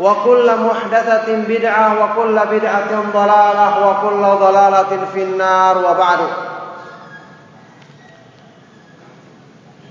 [0.00, 6.20] وكل محدثة بدعة وكل بدعة ضلالة وكل ضلالة في النار وبعد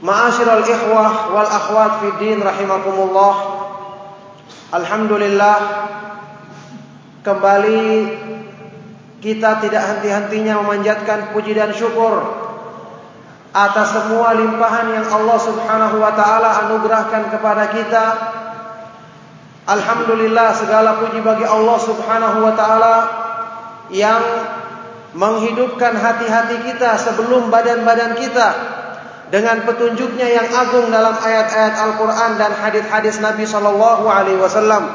[0.06, 3.34] Ma'asyiral ikhwah wal akhwat fi din rahimakumullah.
[4.70, 5.58] Alhamdulillah
[7.26, 7.82] kembali
[9.18, 12.22] kita tidak henti-hentinya memanjatkan puji dan syukur
[13.50, 18.06] atas semua limpahan yang Allah Subhanahu wa taala anugerahkan kepada kita.
[19.71, 22.97] Alhamdulillah segala puji bagi Allah Subhanahu wa taala
[23.95, 24.19] yang
[25.15, 28.49] menghidupkan hati-hati kita sebelum badan-badan kita
[29.31, 34.91] dengan petunjuknya yang agung dalam ayat-ayat Al-Quran dan hadis-hadis Nabi Sallallahu Alaihi Wasallam.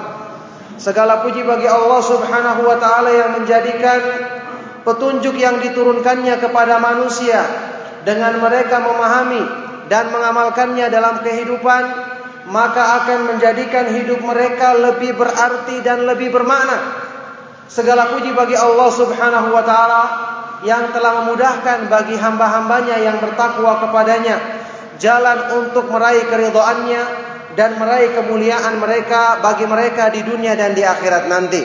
[0.75, 3.99] Segala puji bagi Allah Subhanahu Wa Taala yang menjadikan
[4.83, 7.47] petunjuk yang diturunkannya kepada manusia
[8.03, 9.43] dengan mereka memahami
[9.87, 12.04] dan mengamalkannya dalam kehidupan
[12.45, 17.05] maka akan menjadikan hidup mereka lebih berarti dan lebih bermakna.
[17.65, 20.03] Segala puji bagi Allah Subhanahu wa taala
[20.61, 24.37] yang telah memudahkan bagi hamba-hambanya yang bertakwa kepadanya
[25.01, 27.03] jalan untuk meraih keridhaannya
[27.57, 31.63] dan meraih kemuliaan mereka bagi mereka di dunia dan di akhirat nanti.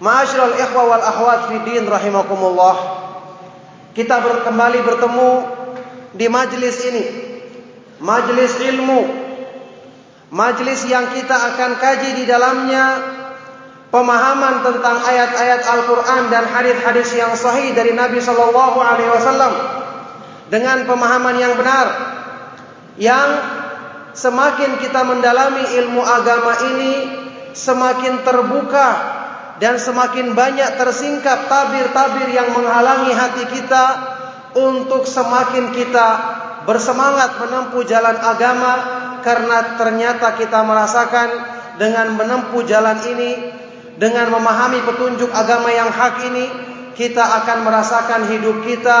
[0.00, 2.76] Ma'asyiral ikhwah wal akhwat fi din rahimakumullah.
[3.92, 4.16] Kita
[4.48, 5.30] kembali bertemu
[6.16, 7.04] di majlis ini.
[8.00, 9.00] Majlis ilmu.
[10.32, 12.84] Majlis yang kita akan kaji di dalamnya
[13.92, 19.52] pemahaman tentang ayat-ayat Al-Quran dan hadis-hadis yang sahih dari Nabi Shallallahu Alaihi Wasallam
[20.48, 21.86] dengan pemahaman yang benar,
[22.96, 23.28] yang
[24.14, 26.94] semakin kita mendalami ilmu agama ini,
[27.52, 28.88] semakin terbuka
[29.60, 33.84] dan semakin banyak tersingkap tabir-tabir yang menghalangi hati kita
[34.56, 36.08] untuk semakin kita
[36.68, 38.72] bersemangat menempuh jalan agama
[39.20, 41.28] karena ternyata kita merasakan
[41.80, 43.30] dengan menempuh jalan ini
[44.00, 46.46] dengan memahami petunjuk agama yang hak ini
[46.96, 49.00] kita akan merasakan hidup kita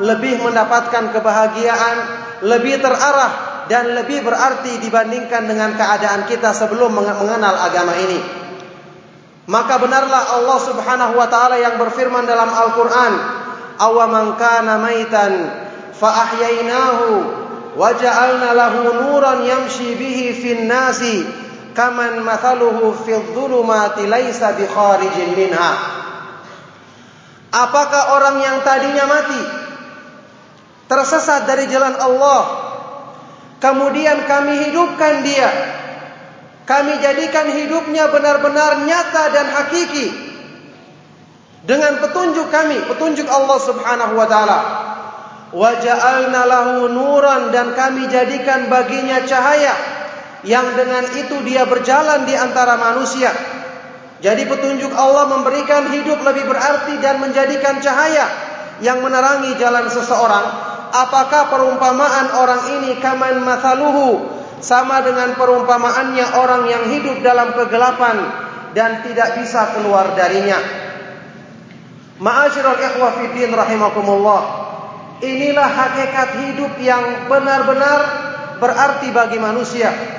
[0.00, 1.96] lebih mendapatkan kebahagiaan,
[2.44, 8.20] lebih terarah dan lebih berarti dibandingkan dengan keadaan kita sebelum mengenal agama ini.
[9.44, 13.12] Maka benarlah Allah Subhanahu wa taala yang berfirman dalam Al-Qur'an,
[13.76, 15.32] "Awaman kana maitan
[15.98, 17.08] fa ahyainahu
[17.74, 21.44] wa ja'alna lahu nuran yamshi bihi fin nasi."
[21.74, 24.54] kaman mathaluhu fi dhulumati laisa
[27.50, 29.42] apakah orang yang tadinya mati
[30.86, 32.42] tersesat dari jalan Allah?
[33.58, 35.50] Kemudian kami hidupkan dia.
[36.64, 40.06] Kami jadikan hidupnya benar-benar nyata dan hakiki
[41.64, 44.58] dengan petunjuk kami petunjuk Allah Subhanahu wa taala
[45.54, 49.74] wa ja'alna lahu nuran dan kami jadikan baginya cahaya
[50.42, 53.30] yang dengan itu dia berjalan di antara manusia.
[54.20, 58.26] Jadi petunjuk Allah memberikan hidup lebih berarti dan menjadikan cahaya
[58.82, 60.46] yang menerangi jalan seseorang.
[60.94, 64.30] Apakah perumpamaan orang ini kaman mathaluhu
[64.64, 68.16] sama dengan perumpamaannya orang yang hidup dalam kegelapan
[68.72, 70.56] dan tidak bisa keluar darinya.
[72.16, 74.63] Ma'asyiral ikhwah fiddin rahimakumullah.
[75.22, 78.00] Inilah hakikat hidup yang benar-benar
[78.58, 80.14] berarti bagi manusia.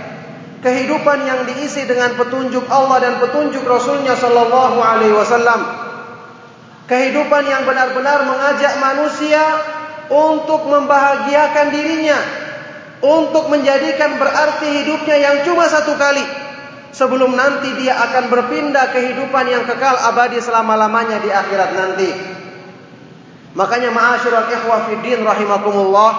[0.65, 5.61] kehidupan yang diisi dengan petunjuk Allah dan petunjuk Rasulnya Sallallahu Alaihi Wasallam,
[6.89, 9.45] kehidupan yang benar-benar mengajak manusia
[10.09, 12.17] untuk membahagiakan dirinya,
[13.05, 16.25] untuk menjadikan berarti hidupnya yang cuma satu kali,
[16.89, 22.09] sebelum nanti dia akan berpindah kehidupan yang kekal abadi selama-lamanya di akhirat nanti.
[23.55, 26.11] Makanya ma'asyiral ikhwah fiddin rahimakumullah,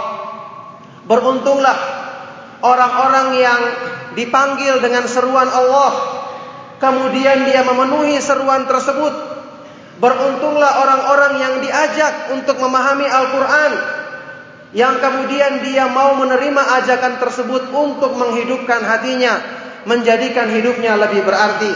[1.04, 1.76] beruntunglah
[2.64, 3.60] orang-orang yang
[4.16, 5.92] dipanggil dengan seruan Allah,
[6.80, 9.36] kemudian dia memenuhi seruan tersebut.
[9.96, 13.72] Beruntunglah orang-orang yang diajak untuk memahami Al-Quran,
[14.72, 19.40] yang kemudian dia mau menerima ajakan tersebut untuk menghidupkan hatinya,
[19.84, 21.72] menjadikan hidupnya lebih berarti.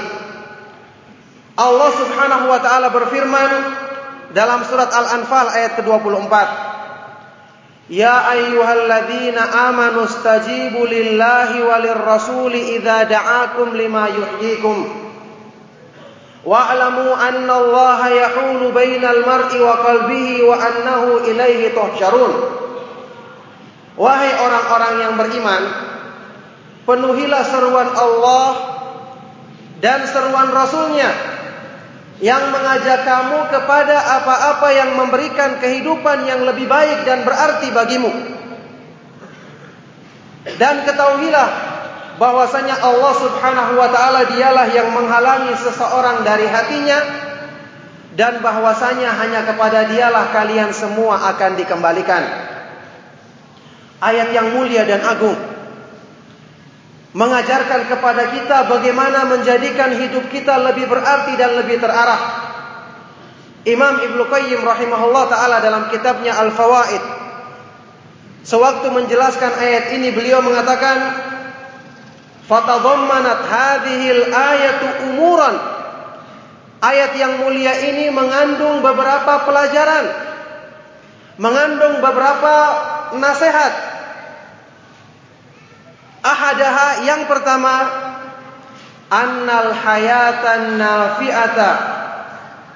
[1.61, 3.51] Allah Subhanahu wa taala berfirman
[4.31, 6.35] dalam surat Al-Anfal ayat ke-24.
[7.91, 14.79] Ya ayyuhalladzina amanu stajibu lillahi walir rasuli idza da'akum lima yuhyikum.
[16.47, 22.33] Wa'lamu anna Allah yahulu bainal mar'i wa qalbihi wa annahu ilaihi tuhsyarun.
[23.99, 25.62] Wahai orang-orang yang beriman
[26.88, 28.49] penuhilah seruan Allah
[29.85, 31.11] dan seruan Rasulnya
[32.20, 38.12] yang mengajak kamu kepada apa-apa yang memberikan kehidupan yang lebih baik dan berarti bagimu.
[40.61, 41.49] Dan ketahuilah
[42.20, 46.99] bahwasanya Allah Subhanahu wa taala dialah yang menghalangi seseorang dari hatinya
[48.12, 52.23] dan bahwasanya hanya kepada dialah kalian semua akan dikembalikan.
[54.00, 55.50] Ayat yang mulia dan agung
[57.11, 62.23] mengajarkan kepada kita bagaimana menjadikan hidup kita lebih berarti dan lebih terarah.
[63.67, 67.03] Imam Ibnu Qayyim rahimahullah taala dalam kitabnya Al-Fawaid
[68.47, 70.97] sewaktu menjelaskan ayat ini beliau mengatakan
[72.49, 75.81] fatadhammanat hadhil ayatu umuran
[76.81, 80.05] Ayat yang mulia ini mengandung beberapa pelajaran,
[81.37, 82.55] mengandung beberapa
[83.21, 84.00] nasihat
[86.20, 87.88] Ahadaha yang pertama
[89.08, 91.70] annal hayatan nafi'ata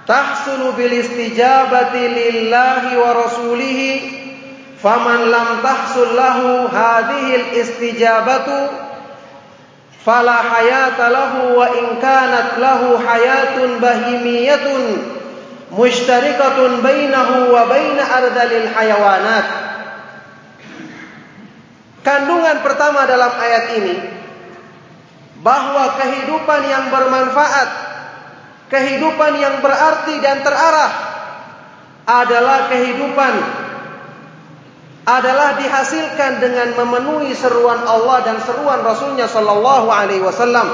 [0.08, 3.90] tahsulu bil istijabati lillahi wa rasulihi
[4.80, 8.72] faman lam tahsul lahu hadhil istijabatu
[10.00, 14.82] fala hayata lahu wa in kanat lahu hayatun bahimiyatun
[15.72, 19.63] mushtarikatun bainahu wa bain ardalil hayawanat
[22.04, 23.94] Kandungan pertama dalam ayat ini
[25.40, 27.68] bahwa kehidupan yang bermanfaat,
[28.68, 30.92] kehidupan yang berarti dan terarah
[32.04, 33.64] adalah kehidupan
[35.04, 40.68] adalah dihasilkan dengan memenuhi seruan Allah dan seruan Rasulnya Shallallahu Alaihi Wasallam.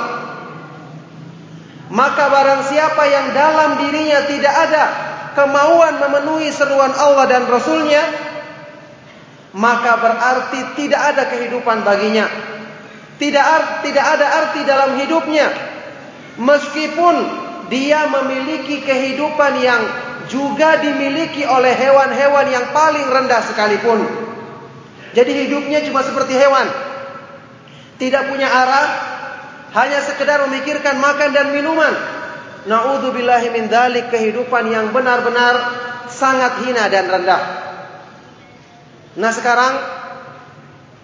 [1.90, 4.84] Maka barang siapa yang dalam dirinya tidak ada
[5.34, 8.29] kemauan memenuhi seruan Allah dan Rasulnya,
[9.56, 12.26] maka berarti tidak ada kehidupan baginya.
[13.20, 13.46] Tidak
[13.84, 15.48] tidak ada arti dalam hidupnya.
[16.40, 17.14] Meskipun
[17.68, 19.82] dia memiliki kehidupan yang
[20.30, 24.00] juga dimiliki oleh hewan-hewan yang paling rendah sekalipun.
[25.12, 26.70] Jadi hidupnya cuma seperti hewan.
[27.98, 28.88] Tidak punya arah,
[29.76, 31.92] hanya sekedar memikirkan makan dan minuman.
[32.64, 35.54] Nauzubillahi min dzalik kehidupan yang benar-benar
[36.08, 37.69] sangat hina dan rendah.
[39.18, 39.74] Nah sekarang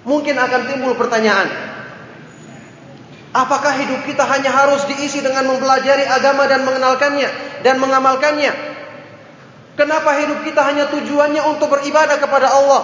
[0.06, 1.50] mungkin akan timbul pertanyaan.
[3.34, 7.28] Apakah hidup kita hanya harus diisi dengan mempelajari agama dan mengenalkannya
[7.66, 8.52] dan mengamalkannya?
[9.76, 12.82] Kenapa hidup kita hanya tujuannya untuk beribadah kepada Allah?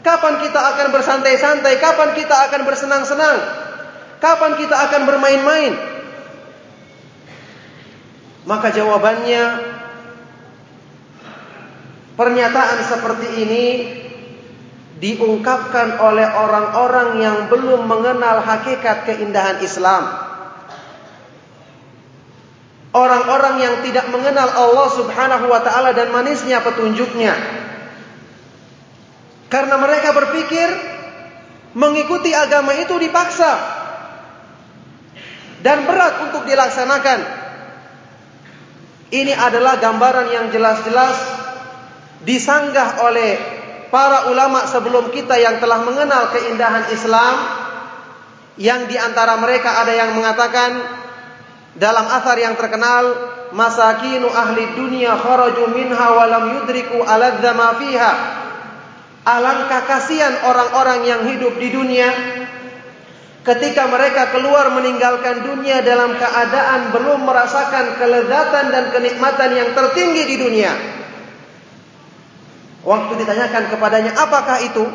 [0.00, 1.76] Kapan kita akan bersantai-santai?
[1.82, 3.36] Kapan kita akan bersenang-senang?
[4.22, 5.72] Kapan kita akan bermain-main?
[8.48, 9.42] Maka jawabannya
[12.16, 13.64] Pernyataan seperti ini
[14.96, 20.24] diungkapkan oleh orang-orang yang belum mengenal hakikat keindahan Islam.
[22.96, 27.36] Orang-orang yang tidak mengenal Allah Subhanahu wa taala dan manisnya petunjuknya.
[29.52, 30.68] Karena mereka berpikir
[31.76, 33.52] mengikuti agama itu dipaksa
[35.60, 37.44] dan berat untuk dilaksanakan.
[39.12, 41.45] Ini adalah gambaran yang jelas-jelas
[42.26, 43.38] disanggah oleh
[43.88, 47.34] para ulama sebelum kita yang telah mengenal keindahan Islam
[48.58, 50.74] yang di antara mereka ada yang mengatakan
[51.78, 53.14] dalam asar yang terkenal
[53.54, 58.12] masakinu ahli dunia kharaju minha walam yudriku aladza ma fiha
[59.22, 62.10] alangkah kasihan orang-orang yang hidup di dunia
[63.46, 70.36] ketika mereka keluar meninggalkan dunia dalam keadaan belum merasakan kelezatan dan kenikmatan yang tertinggi di
[70.42, 70.72] dunia.
[72.86, 74.86] Waktu ditanyakan kepadanya, apakah itu?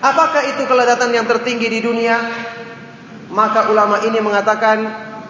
[0.00, 2.16] Apakah itu kelezatan yang tertinggi di dunia?
[3.28, 4.80] Maka ulama ini mengatakan,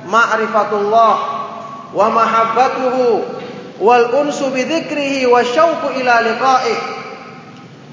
[0.06, 1.14] ma'rifatullah
[1.90, 3.06] wa mahabbatuhu
[3.82, 6.78] wal unsu bidzikrihi wa syauqu ila liqa'ih.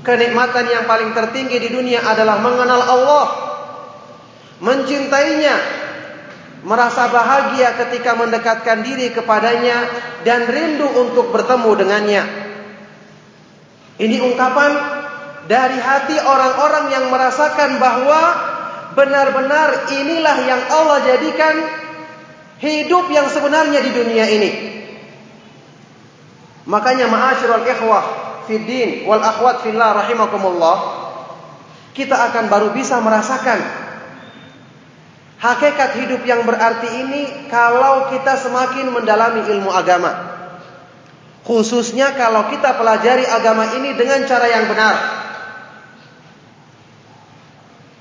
[0.06, 3.26] Kenikmatan yang paling tertinggi di dunia adalah mengenal Allah,
[4.62, 5.58] mencintainya,
[6.62, 9.90] merasa bahagia ketika mendekatkan diri kepadanya
[10.26, 12.41] dan rindu untuk bertemu dengannya.
[14.02, 14.72] Ini ungkapan
[15.46, 18.22] dari hati orang-orang yang merasakan bahwa
[18.98, 21.56] benar-benar inilah yang Allah jadikan
[22.58, 24.52] hidup yang sebenarnya di dunia ini.
[26.66, 28.06] Makanya ma'asyiral ikhwah
[28.50, 30.78] fid din wal akhwat fillah rahimakumullah
[31.94, 33.60] kita akan baru bisa merasakan
[35.42, 40.41] hakikat hidup yang berarti ini kalau kita semakin mendalami ilmu agama.
[41.42, 44.96] Khususnya kalau kita pelajari agama ini dengan cara yang benar.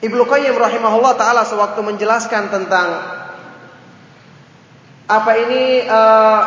[0.00, 2.88] Ibnu Qayyim rahimahullah taala sewaktu menjelaskan tentang
[5.08, 6.40] apa ini uh,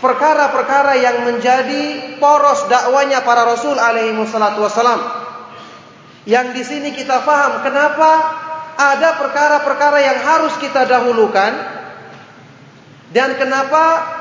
[0.00, 5.00] perkara-perkara yang menjadi poros dakwanya para rasul alaihi wassalatu wassalam.
[6.28, 8.10] Yang di sini kita faham kenapa
[8.76, 11.52] ada perkara-perkara yang harus kita dahulukan
[13.12, 14.19] dan kenapa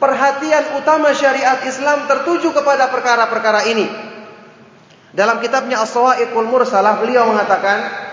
[0.00, 3.86] perhatian utama syariat Islam tertuju kepada perkara-perkara ini.
[5.12, 8.08] Dalam kitabnya As-Sawa'iqul Mursalah beliau mengatakan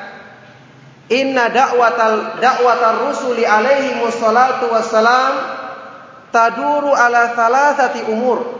[1.07, 5.33] Inna da'watal da'watar rusuli alaihi wassalatu wassalam
[6.35, 8.59] taduru ala thalathati umur.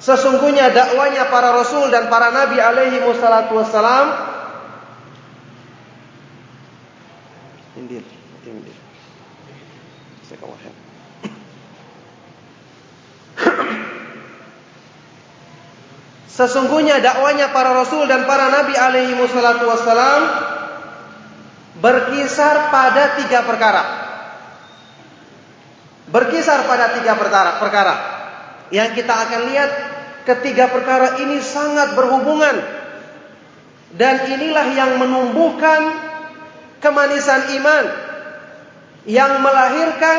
[0.00, 4.30] Sesungguhnya dakwanya para rasul dan para nabi alaihi wassalatu wassalam
[16.40, 20.22] Sesungguhnya dakwanya para rasul dan para nabi alaihi wassalatu wassalam
[21.84, 23.82] berkisar pada tiga perkara.
[26.08, 27.94] Berkisar pada tiga perkara, perkara.
[28.72, 29.70] Yang kita akan lihat
[30.24, 32.56] ketiga perkara ini sangat berhubungan.
[33.92, 35.92] Dan inilah yang menumbuhkan
[36.80, 37.84] kemanisan iman.
[39.04, 40.18] Yang melahirkan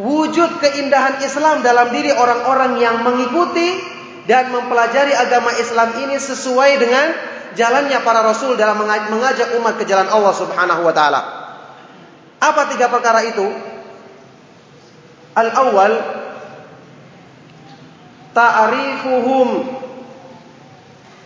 [0.00, 3.97] wujud keindahan Islam dalam diri orang-orang yang mengikuti
[4.28, 7.06] dan mempelajari agama Islam ini sesuai dengan
[7.56, 11.20] jalannya para rasul dalam mengajak umat ke jalan Allah Subhanahu wa taala.
[12.36, 13.48] Apa tiga perkara itu?
[15.32, 15.96] Al-awwal
[18.36, 19.48] ta'rifuhum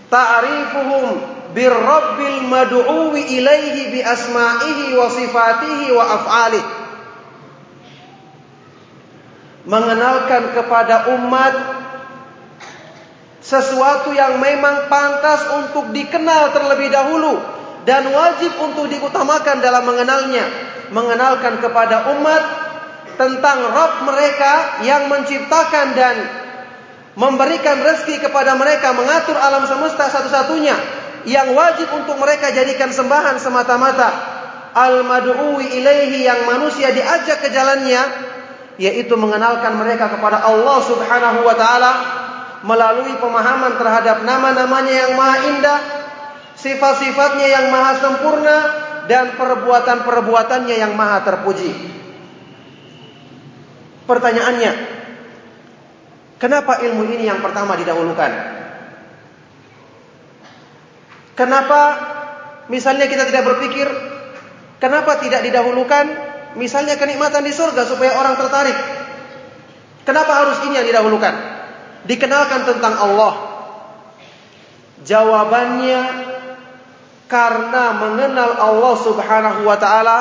[0.07, 1.07] ta'rifuhum
[1.53, 6.71] birrabbil mad'uwi ilaihi bi asma'ihi wa sifatihi wa af'alihi
[9.63, 11.82] mengenalkan kepada umat
[13.43, 17.43] sesuatu yang memang pantas untuk dikenal terlebih dahulu
[17.83, 20.71] dan wajib untuk diutamakan dalam mengenalnya.
[20.95, 22.43] Mengenalkan kepada umat
[23.17, 26.17] tentang Rob mereka yang menciptakan dan
[27.17, 30.77] memberikan rezeki kepada mereka, mengatur alam semesta satu-satunya
[31.25, 34.31] yang wajib untuk mereka jadikan sembahan semata-mata.
[34.73, 38.31] Al-mad'uwi ilaihi yang manusia diajak ke jalannya
[38.81, 41.93] yaitu mengenalkan mereka kepada Allah Subhanahu wa taala
[42.63, 45.81] melalui pemahaman terhadap nama-namanya yang maha indah,
[46.55, 48.57] sifat-sifatnya yang maha sempurna
[49.11, 51.71] dan perbuatan-perbuatannya yang maha terpuji.
[54.07, 54.73] Pertanyaannya,
[56.39, 58.31] kenapa ilmu ini yang pertama didahulukan?
[61.33, 61.81] Kenapa
[62.71, 63.89] misalnya kita tidak berpikir,
[64.79, 66.05] kenapa tidak didahulukan
[66.55, 68.79] misalnya kenikmatan di surga supaya orang tertarik?
[70.03, 71.52] Kenapa harus ini yang didahulukan?
[72.03, 73.35] Dikenalkan tentang Allah.
[75.03, 76.03] Jawabannya
[77.31, 80.19] karena mengenal Allah Subhanahu wa taala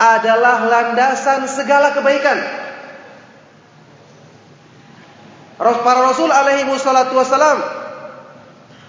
[0.00, 2.38] adalah landasan segala kebaikan.
[5.62, 7.62] Para Rasul alaihi wassalatu wassalam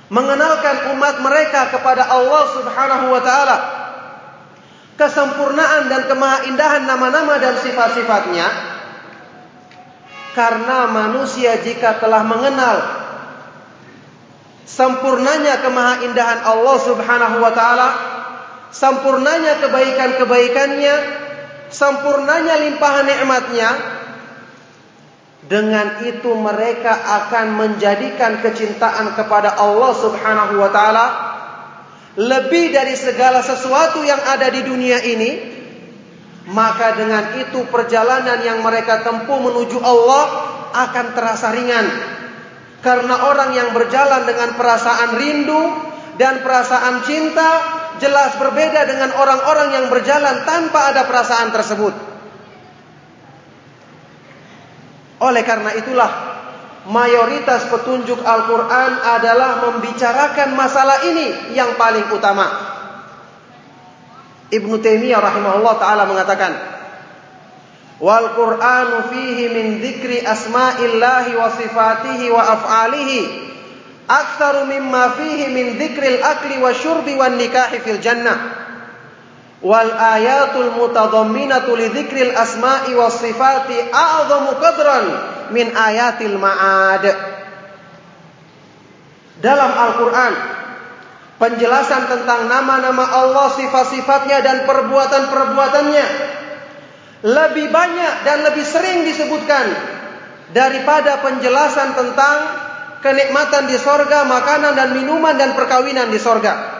[0.09, 3.57] mengenalkan umat mereka kepada Allah Subhanahu wa taala.
[4.97, 8.72] Kesempurnaan dan kemahaindahan nama-nama dan sifat-sifatnya
[10.33, 12.77] karena manusia jika telah mengenal
[14.65, 17.89] sempurnanya kemahaindahan Allah Subhanahu wa taala
[18.73, 20.95] sempurnanya kebaikan-kebaikannya,
[21.69, 23.69] sempurnanya limpahan nikmatnya,
[25.43, 31.05] Dengan itu mereka akan menjadikan kecintaan kepada Allah Subhanahu wa taala
[32.15, 35.52] lebih dari segala sesuatu yang ada di dunia ini.
[36.43, 40.23] Maka dengan itu perjalanan yang mereka tempuh menuju Allah
[40.75, 41.87] akan terasa ringan.
[42.83, 45.63] Karena orang yang berjalan dengan perasaan rindu
[46.19, 47.49] dan perasaan cinta
[48.03, 51.95] jelas berbeda dengan orang-orang yang berjalan tanpa ada perasaan tersebut.
[55.23, 56.11] Oleh karena itulah
[56.91, 62.72] mayoritas petunjuk Al-Quran adalah membicarakan masalah ini yang paling utama.
[64.51, 66.51] Ibnu Taimiyah rahimahullah taala mengatakan,
[68.03, 73.21] "Wal Qur'anu fihi min dzikri asma'illahi wa sifatihi wa af'alihi
[74.09, 78.63] aktsaru mimma fihi min dzikril akli wa syurbi wan nikahi fil jannah."
[79.63, 85.05] wal ayatul mutadamminatu li dzikril asma'i was sifati a'zamu qadran
[85.55, 87.03] min ayatil ma'ad
[89.39, 90.33] dalam Al-Qur'an
[91.43, 96.05] penjelasan tentang nama-nama Allah sifat-sifatnya dan perbuatan-perbuatannya
[97.27, 99.67] lebih banyak dan lebih sering disebutkan
[100.55, 102.37] daripada penjelasan tentang
[103.03, 106.79] kenikmatan di sorga, makanan dan minuman dan perkawinan di sorga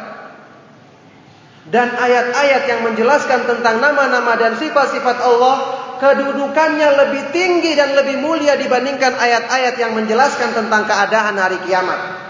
[1.67, 5.55] dan ayat-ayat yang menjelaskan tentang nama-nama dan sifat-sifat Allah
[5.99, 12.22] kedudukannya lebih tinggi dan lebih mulia dibandingkan ayat-ayat yang menjelaskan tentang keadaan hari kiamat.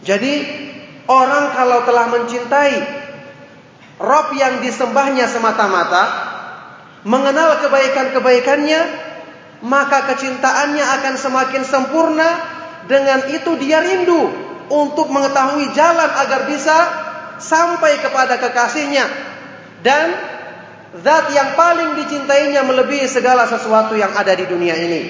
[0.00, 0.34] Jadi
[1.08, 2.76] orang kalau telah mencintai
[4.00, 6.04] Rob yang disembahnya semata-mata,
[7.04, 8.80] mengenal kebaikan-kebaikannya,
[9.60, 12.58] maka kecintaannya akan semakin sempurna.
[12.80, 14.32] Dengan itu dia rindu
[14.72, 16.76] untuk mengetahui jalan agar bisa
[17.36, 19.04] sampai kepada kekasihnya
[19.84, 20.16] dan
[21.04, 25.02] zat yang paling dicintainya melebihi segala sesuatu yang ada di dunia ini.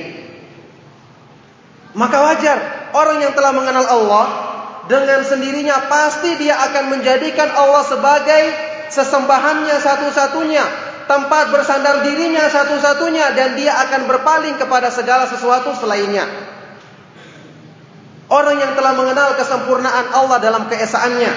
[1.95, 2.59] Maka wajar
[2.91, 4.50] orang yang telah mengenal Allah
[4.91, 8.43] dengan sendirinya pasti dia akan menjadikan Allah sebagai
[8.91, 10.65] sesembahannya satu-satunya,
[11.07, 16.27] tempat bersandar dirinya satu-satunya dan dia akan berpaling kepada segala sesuatu selainnya.
[18.27, 21.33] Orang yang telah mengenal kesempurnaan Allah dalam keesaannya,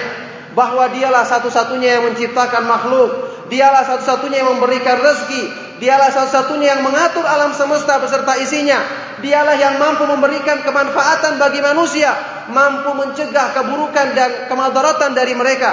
[0.58, 3.10] bahwa dialah satu-satunya yang menciptakan makhluk,
[3.50, 5.42] dialah satu-satunya yang memberikan rezeki,
[5.82, 8.78] dialah satu-satunya yang mengatur alam semesta beserta isinya,
[9.18, 12.14] dialah yang mampu memberikan kemanfaatan bagi manusia,
[12.50, 15.72] mampu mencegah keburukan dan kemadaratan dari mereka.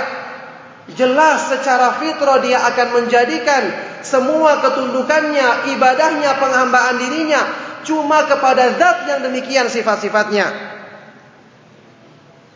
[0.91, 3.63] Jelas secara fitrah dia akan menjadikan
[4.01, 7.41] semua ketundukannya, ibadahnya, penghambaan dirinya
[7.81, 10.69] cuma kepada zat yang demikian sifat-sifatnya.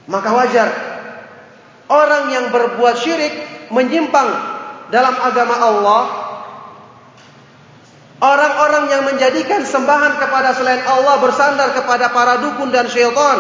[0.06, 0.70] Maka wajar
[1.86, 3.34] Orang yang berbuat syirik
[3.70, 4.30] menyimpang
[4.90, 6.02] dalam agama Allah.
[8.26, 13.38] Orang-orang yang menjadikan sembahan kepada selain Allah bersandar kepada para dukun dan syaitan.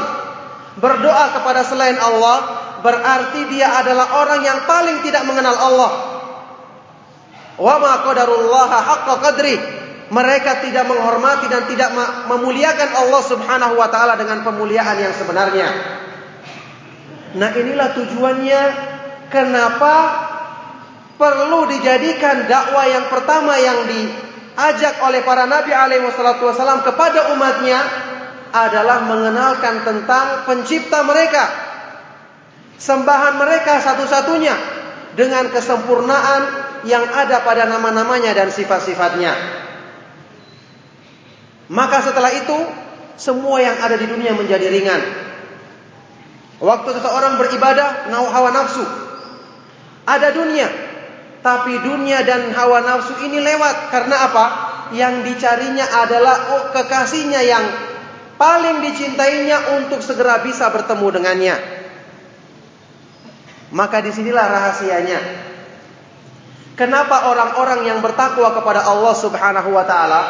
[0.77, 2.37] Berdoa kepada selain Allah
[2.85, 5.91] berarti dia adalah orang yang paling tidak mengenal Allah.
[7.57, 9.57] Wa ma qadarullah haqqa qadri.
[10.05, 11.89] Mereka tidak menghormati dan tidak
[12.29, 15.65] memuliakan Allah Subhanahu wa taala dengan pemuliaan yang sebenarnya.
[17.41, 18.61] Nah inilah tujuannya
[19.33, 19.95] kenapa
[21.17, 23.89] perlu dijadikan dakwah yang pertama yang
[24.55, 27.75] diajak oleh para nabi alaihi wasallam kepada umatnya
[28.55, 31.43] adalah mengenalkan tentang pencipta mereka.
[32.79, 34.55] Sembahan mereka satu-satunya
[35.19, 36.41] dengan kesempurnaan
[36.87, 39.35] yang ada pada nama-namanya dan sifat-sifatnya.
[41.67, 42.57] Maka setelah itu
[43.19, 45.01] semua yang ada di dunia menjadi ringan.
[46.63, 48.87] Waktu seseorang beribadah, hawa nafsu.
[50.07, 50.94] Ada dunia.
[51.45, 53.93] Tapi dunia dan hawa nafsu ini lewat.
[53.93, 54.45] Karena apa?
[54.97, 57.65] Yang dicarinya adalah oh, kekasihnya yang
[58.41, 61.55] paling dicintainya untuk segera bisa bertemu dengannya.
[63.77, 65.19] Maka di sinilah rahasianya.
[66.73, 70.21] Kenapa orang-orang yang bertakwa kepada Allah Subhanahu wa taala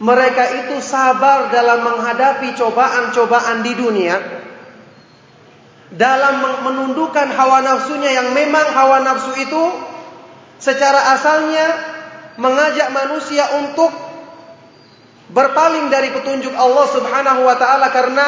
[0.00, 4.39] mereka itu sabar dalam menghadapi cobaan-cobaan di dunia
[5.90, 9.64] dalam menundukkan hawa nafsunya yang memang hawa nafsu itu
[10.62, 11.66] secara asalnya
[12.38, 13.90] mengajak manusia untuk
[15.34, 18.26] berpaling dari petunjuk Allah Subhanahu wa taala karena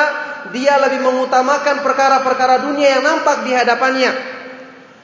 [0.51, 4.11] dia lebih mengutamakan perkara-perkara dunia yang nampak di hadapannya.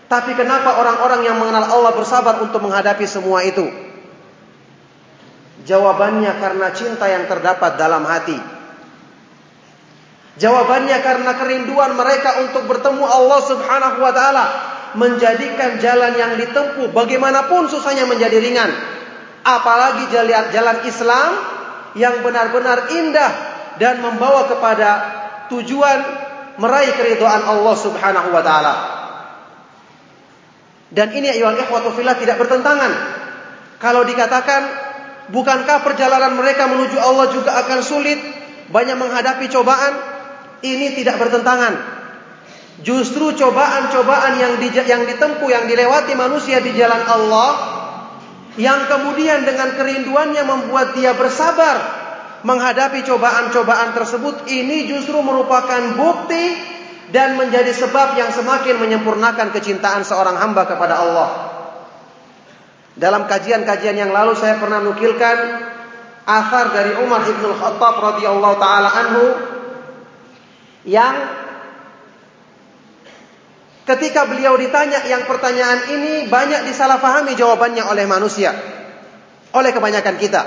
[0.08, 3.68] Tapi kenapa orang-orang yang mengenal Allah bersabar untuk menghadapi semua itu?
[5.68, 8.57] Jawabannya karena cinta yang terdapat dalam hati.
[10.38, 14.44] Jawabannya karena kerinduan mereka untuk bertemu Allah Subhanahu wa taala
[14.94, 18.70] menjadikan jalan yang ditempuh bagaimanapun susahnya menjadi ringan.
[19.42, 21.30] Apalagi jalan, jalan Islam
[21.98, 23.32] yang benar-benar indah
[23.82, 24.90] dan membawa kepada
[25.50, 25.98] tujuan
[26.62, 28.74] meraih keridhaan Allah Subhanahu wa taala.
[30.88, 32.92] Dan ini ayuhal ikhwatu fillah tidak bertentangan.
[33.82, 34.62] Kalau dikatakan
[35.34, 38.18] bukankah perjalanan mereka menuju Allah juga akan sulit,
[38.72, 40.17] banyak menghadapi cobaan,
[40.62, 41.98] ini tidak bertentangan.
[42.78, 47.50] Justru cobaan-cobaan yang di, yang ditempuh, yang dilewati manusia di jalan Allah,
[48.54, 51.98] yang kemudian dengan kerinduannya membuat dia bersabar
[52.46, 56.54] menghadapi cobaan-cobaan tersebut, ini justru merupakan bukti
[57.10, 61.30] dan menjadi sebab yang semakin menyempurnakan kecintaan seorang hamba kepada Allah.
[62.98, 65.36] Dalam kajian-kajian yang lalu saya pernah nukilkan
[66.26, 69.24] asar dari Umar bin Khattab radhiyallahu taala anhu
[70.88, 71.14] yang
[73.84, 78.56] ketika beliau ditanya yang pertanyaan ini banyak disalahfahami jawabannya oleh manusia
[79.52, 80.42] oleh kebanyakan kita.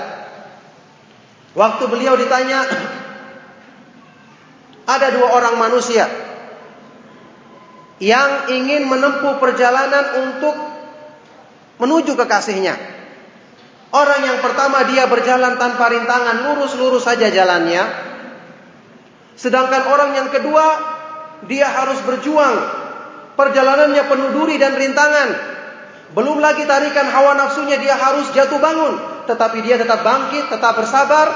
[1.52, 2.58] Waktu beliau ditanya
[4.94, 6.10] ada dua orang manusia
[8.02, 10.54] yang ingin menempuh perjalanan untuk
[11.78, 12.74] menuju kekasihnya.
[13.92, 18.11] Orang yang pertama dia berjalan tanpa rintangan, lurus-lurus saja jalannya.
[19.36, 20.66] Sedangkan orang yang kedua
[21.48, 22.56] dia harus berjuang.
[23.32, 25.28] Perjalanannya penuh duri dan rintangan.
[26.12, 31.26] Belum lagi tarikan hawa nafsunya dia harus jatuh bangun, tetapi dia tetap bangkit, tetap bersabar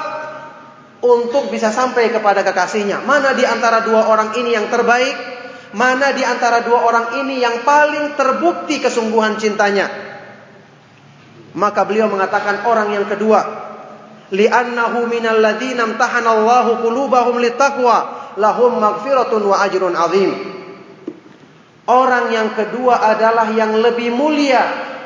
[1.01, 3.01] untuk bisa sampai kepada kekasihnya.
[3.09, 5.17] Mana di antara dua orang ini yang terbaik?
[5.73, 9.89] Mana di antara dua orang ini yang paling terbukti kesungguhan cintanya?
[11.57, 13.66] Maka beliau mengatakan orang yang kedua.
[14.35, 20.31] Li'annahu minal ladzina imtahana Allahu qulubahum littaqwa lahum maghfiratun wa ajrun azim.
[21.87, 24.63] Orang yang kedua adalah yang lebih mulia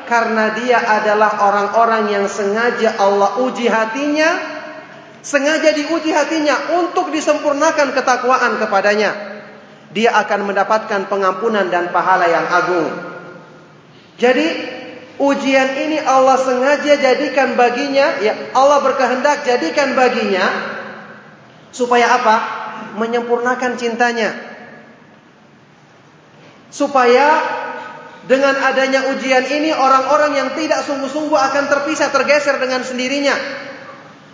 [0.09, 4.29] karena dia adalah orang-orang yang sengaja Allah uji hatinya,
[5.21, 9.31] sengaja diuji hatinya untuk disempurnakan ketakwaan kepadanya
[9.91, 12.87] dia akan mendapatkan pengampunan dan pahala yang agung.
[14.15, 14.47] Jadi
[15.21, 20.45] ujian ini Allah sengaja jadikan baginya, ya Allah berkehendak jadikan baginya
[21.69, 22.35] supaya apa?
[22.97, 24.33] Menyempurnakan cintanya.
[26.73, 27.27] Supaya
[28.25, 33.37] dengan adanya ujian ini orang-orang yang tidak sungguh-sungguh akan terpisah tergeser dengan sendirinya.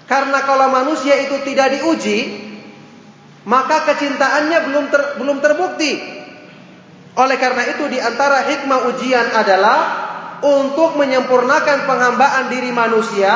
[0.07, 2.47] Karena kalau manusia itu tidak diuji,
[3.43, 6.15] maka kecintaannya belum ter, belum terbukti.
[7.17, 10.06] Oleh karena itu di antara hikmah ujian adalah
[10.45, 13.33] untuk menyempurnakan penghambaan diri manusia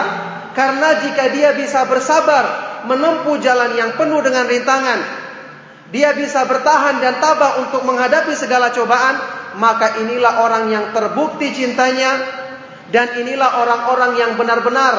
[0.52, 5.00] karena jika dia bisa bersabar menempuh jalan yang penuh dengan rintangan,
[5.92, 9.16] dia bisa bertahan dan tabah untuk menghadapi segala cobaan,
[9.60, 12.22] maka inilah orang yang terbukti cintanya
[12.92, 14.96] dan inilah orang-orang yang benar-benar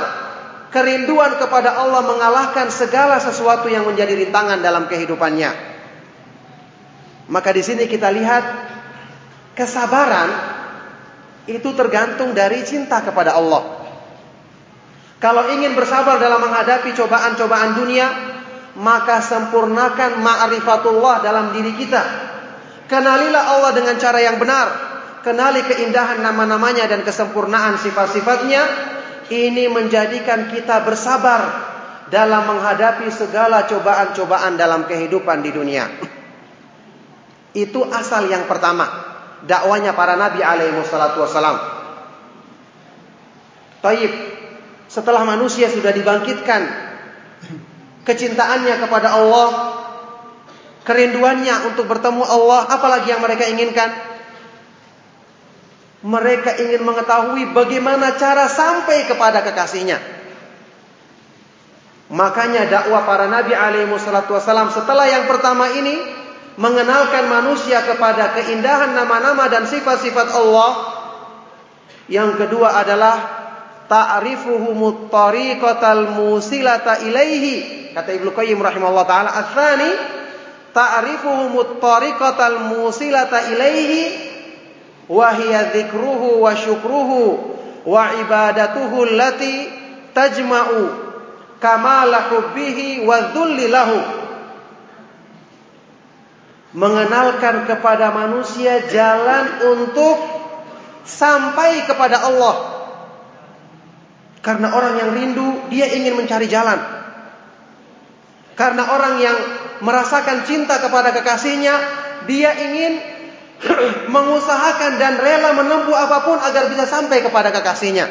[0.72, 5.72] kerinduan kepada Allah mengalahkan segala sesuatu yang menjadi rintangan dalam kehidupannya.
[7.28, 8.44] Maka di sini kita lihat
[9.52, 10.51] kesabaran
[11.50, 13.82] itu tergantung dari cinta kepada Allah.
[15.22, 18.06] Kalau ingin bersabar dalam menghadapi cobaan-cobaan dunia,
[18.78, 22.02] maka sempurnakan ma'rifatullah dalam diri kita.
[22.90, 24.90] Kenalilah Allah dengan cara yang benar.
[25.22, 28.62] Kenali keindahan nama-namanya dan kesempurnaan sifat-sifatnya
[29.30, 31.70] ini menjadikan kita bersabar
[32.10, 35.86] dalam menghadapi segala cobaan-cobaan dalam kehidupan di dunia.
[37.54, 39.11] Itu asal yang pertama.
[39.42, 41.58] Dakwanya para nabi alaihi wassalatu wassalam.
[43.82, 44.12] Taib.
[44.86, 46.62] Setelah manusia sudah dibangkitkan
[48.04, 49.48] kecintaannya kepada Allah,
[50.84, 53.90] kerinduannya untuk bertemu Allah, apalagi yang mereka inginkan?
[56.02, 60.02] Mereka ingin mengetahui bagaimana cara sampai kepada kekasihnya.
[62.12, 66.21] Makanya dakwah para nabi alaihi wasallam setelah yang pertama ini
[66.56, 70.70] mengenalkan manusia kepada keindahan nama-nama dan sifat-sifat Allah.
[72.12, 73.16] Yang kedua adalah
[73.88, 77.90] ta'rifuhum tariqatal musilata ilaihi.
[77.96, 79.90] Kata Ibnu Qayyim rahimahullah taala, "Ats-tsani
[80.76, 84.32] ta'rifuhum tariqatal musilata ilaihi
[85.12, 87.20] Wahia dzikruhu wa syukruhu
[87.84, 89.68] wa ibadatuhu allati
[90.14, 90.88] tajma'u
[91.58, 94.21] kamala hubbihi wa dhulli lahu
[96.72, 100.16] mengenalkan kepada manusia jalan untuk
[101.04, 102.56] sampai kepada Allah
[104.40, 106.80] karena orang yang rindu dia ingin mencari jalan
[108.56, 109.36] karena orang yang
[109.84, 111.74] merasakan cinta kepada kekasihnya
[112.24, 112.92] dia ingin
[114.14, 118.10] mengusahakan dan rela menempuh apa pun agar bisa sampai kepada kekasihnya.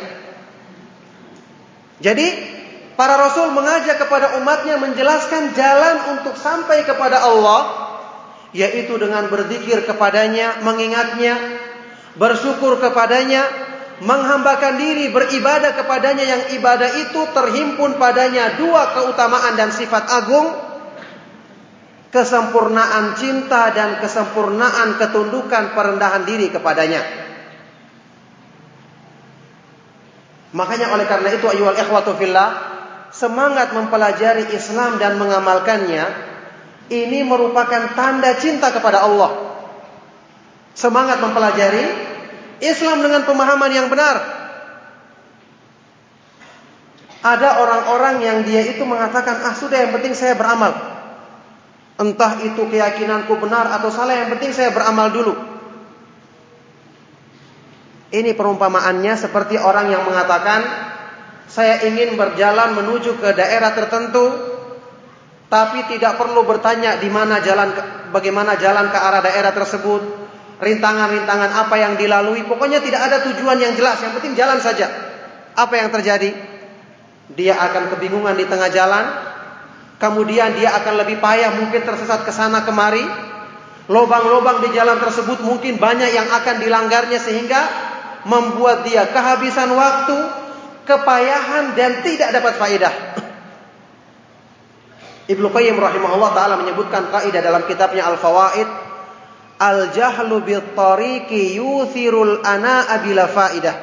[2.01, 2.27] Jadi
[2.95, 7.90] para rasul mengajak kepada umatnya menjelaskan jalan untuk sampai kepada Allah
[8.51, 11.39] yaitu dengan berzikir kepadanya, mengingatnya,
[12.19, 13.47] bersyukur kepadanya,
[14.03, 20.47] menghambakan diri beribadah kepadanya yang ibadah itu terhimpun padanya dua keutamaan dan sifat agung
[22.11, 27.01] kesempurnaan cinta dan kesempurnaan ketundukan perendahan diri kepadanya.
[30.51, 32.49] Makanya oleh karena itu ayyuhal ikhwatu fillah,
[33.15, 36.30] semangat mempelajari Islam dan mengamalkannya
[36.91, 39.31] ini merupakan tanda cinta kepada Allah.
[40.75, 41.87] Semangat mempelajari
[42.59, 44.19] Islam dengan pemahaman yang benar.
[47.21, 50.73] Ada orang-orang yang dia itu mengatakan, "Ah, sudah yang penting saya beramal."
[52.01, 55.33] Entah itu keyakinanku benar atau salah, yang penting saya beramal dulu.
[58.11, 60.65] Ini perumpamaannya seperti orang yang mengatakan,
[61.45, 64.33] saya ingin berjalan menuju ke daerah tertentu,
[65.51, 67.75] tapi tidak perlu bertanya di mana jalan,
[68.15, 70.01] bagaimana jalan ke arah daerah tersebut,
[70.63, 74.87] rintangan-rintangan apa yang dilalui, pokoknya tidak ada tujuan yang jelas, yang penting jalan saja.
[75.59, 76.31] Apa yang terjadi?
[77.35, 79.05] Dia akan kebingungan di tengah jalan,
[80.01, 83.05] Kemudian dia akan lebih payah mungkin tersesat ke sana kemari.
[83.85, 87.61] Lobang-lobang di jalan tersebut mungkin banyak yang akan dilanggarnya sehingga
[88.25, 90.17] membuat dia kehabisan waktu,
[90.89, 92.93] kepayahan dan tidak dapat faedah.
[95.31, 98.67] Ibnu Qayyim rahimahullah taala menyebutkan kaidah dalam kitabnya Al-Fawaid,
[99.63, 103.75] al-jahlu bit tariqi yuthirul ana'a bila faidah.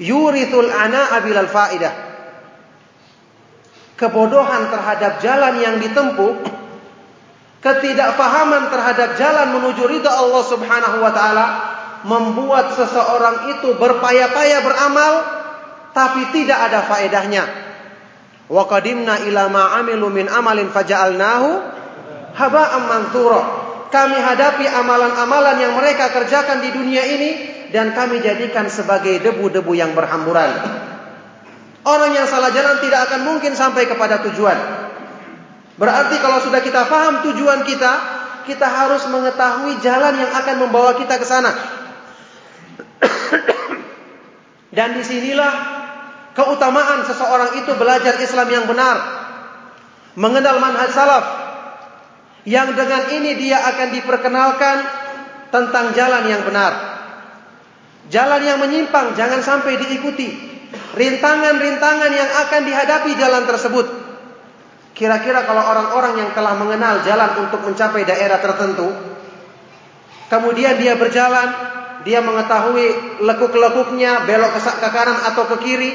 [0.00, 2.12] Yurithul ana'a bila faidah
[4.02, 6.42] kebodohan terhadap jalan yang ditempuh,
[7.62, 11.46] ketidakfahaman terhadap jalan menuju ridha Allah Subhanahu wa taala
[12.02, 15.12] membuat seseorang itu berpaya-paya beramal
[15.94, 17.46] tapi tidak ada faedahnya.
[18.50, 21.48] Wa qadimna ila ma amilu min amalin faja'alnahu
[22.34, 23.42] haba'an manthura.
[23.92, 27.30] Kami hadapi amalan-amalan yang mereka kerjakan di dunia ini
[27.76, 30.48] dan kami jadikan sebagai debu-debu yang berhamburan.
[31.82, 34.54] Orang yang salah jalan tidak akan mungkin sampai kepada tujuan.
[35.76, 37.92] Berarti kalau sudah kita paham tujuan kita,
[38.46, 41.52] kita harus mengetahui jalan yang akan membawa kita ke sana.
[44.76, 45.81] Dan di sinilah
[46.32, 48.96] keutamaan seseorang itu belajar Islam yang benar.
[50.16, 51.24] Mengenal manhaj salaf.
[52.42, 54.76] Yang dengan ini dia akan diperkenalkan
[55.54, 56.72] tentang jalan yang benar.
[58.10, 60.52] Jalan yang menyimpang jangan sampai diikuti
[60.92, 63.86] rintangan-rintangan yang akan dihadapi jalan tersebut.
[64.92, 68.92] Kira-kira kalau orang-orang yang telah mengenal jalan untuk mencapai daerah tertentu,
[70.28, 71.48] kemudian dia berjalan,
[72.04, 75.92] dia mengetahui lekuk-lekuknya, belok ke kanan atau ke kiri,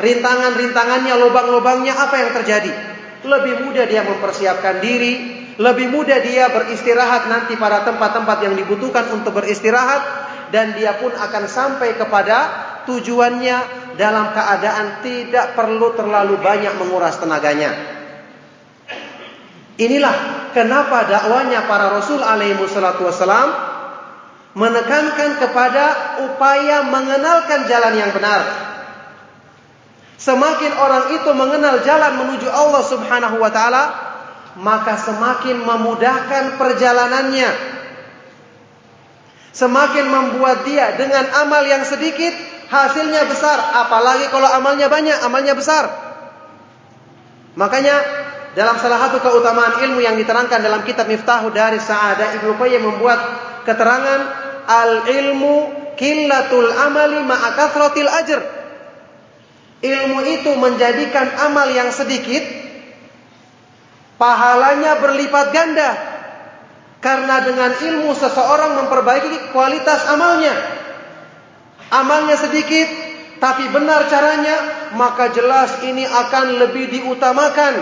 [0.00, 2.72] rintangan-rintangannya, lubang-lubangnya, apa yang terjadi?
[3.20, 5.12] Lebih mudah dia mempersiapkan diri,
[5.60, 10.02] lebih mudah dia beristirahat nanti pada tempat-tempat yang dibutuhkan untuk beristirahat,
[10.50, 12.36] dan dia pun akan sampai kepada
[12.88, 13.58] tujuannya
[14.00, 17.70] dalam keadaan tidak perlu terlalu banyak menguras tenaganya.
[19.80, 23.48] Inilah kenapa dakwanya para Rasul alaihi wassalatu wassalam
[24.52, 25.84] menekankan kepada
[26.26, 28.69] upaya mengenalkan jalan yang benar.
[30.20, 33.84] Semakin orang itu mengenal jalan menuju Allah Subhanahu wa taala,
[34.60, 37.50] maka semakin memudahkan perjalanannya.
[39.56, 42.36] Semakin membuat dia dengan amal yang sedikit
[42.68, 45.88] hasilnya besar, apalagi kalau amalnya banyak, amalnya besar.
[47.56, 47.96] Makanya
[48.52, 53.18] dalam salah satu keutamaan ilmu yang diterangkan dalam kitab Miftahu dari Sa'adah Ibnu Qayyim membuat
[53.64, 54.20] keterangan
[54.68, 55.54] al ilmu
[55.96, 58.59] killatul amali ma'a kathratil ajr.
[59.80, 62.44] Ilmu itu menjadikan amal yang sedikit
[64.20, 65.90] pahalanya berlipat ganda.
[67.00, 70.52] Karena dengan ilmu seseorang memperbaiki kualitas amalnya
[71.90, 72.86] amalnya sedikit
[73.40, 74.56] tapi benar caranya,
[75.00, 77.72] maka jelas ini akan lebih diutamakan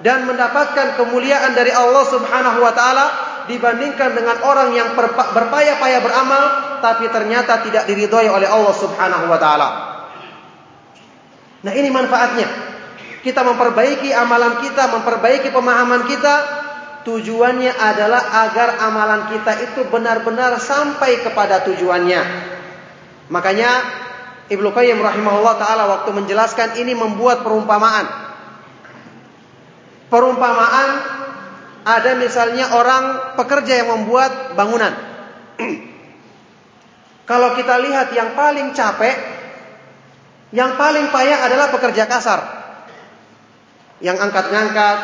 [0.00, 3.06] dan mendapatkan kemuliaan dari Allah Subhanahu wa taala
[3.44, 4.96] dibandingkan dengan orang yang
[5.36, 6.44] berpaya-paya beramal
[6.80, 9.68] tapi ternyata tidak diridhoi oleh Allah Subhanahu wa taala.
[11.64, 12.48] Nah, ini manfaatnya.
[13.24, 16.34] Kita memperbaiki amalan kita, memperbaiki pemahaman kita,
[17.06, 22.22] tujuannya adalah agar amalan kita itu benar-benar sampai kepada tujuannya.
[23.30, 23.70] Makanya
[24.46, 28.06] Ibnu Qayyim rahimahullah taala waktu menjelaskan ini membuat perumpamaan.
[30.06, 30.90] Perumpamaan
[31.86, 34.94] ada misalnya orang pekerja yang membuat bangunan.
[37.30, 39.14] Kalau kita lihat yang paling capek
[40.54, 42.40] Yang paling payah adalah pekerja kasar.
[43.98, 44.98] Yang angkat-ngangkat,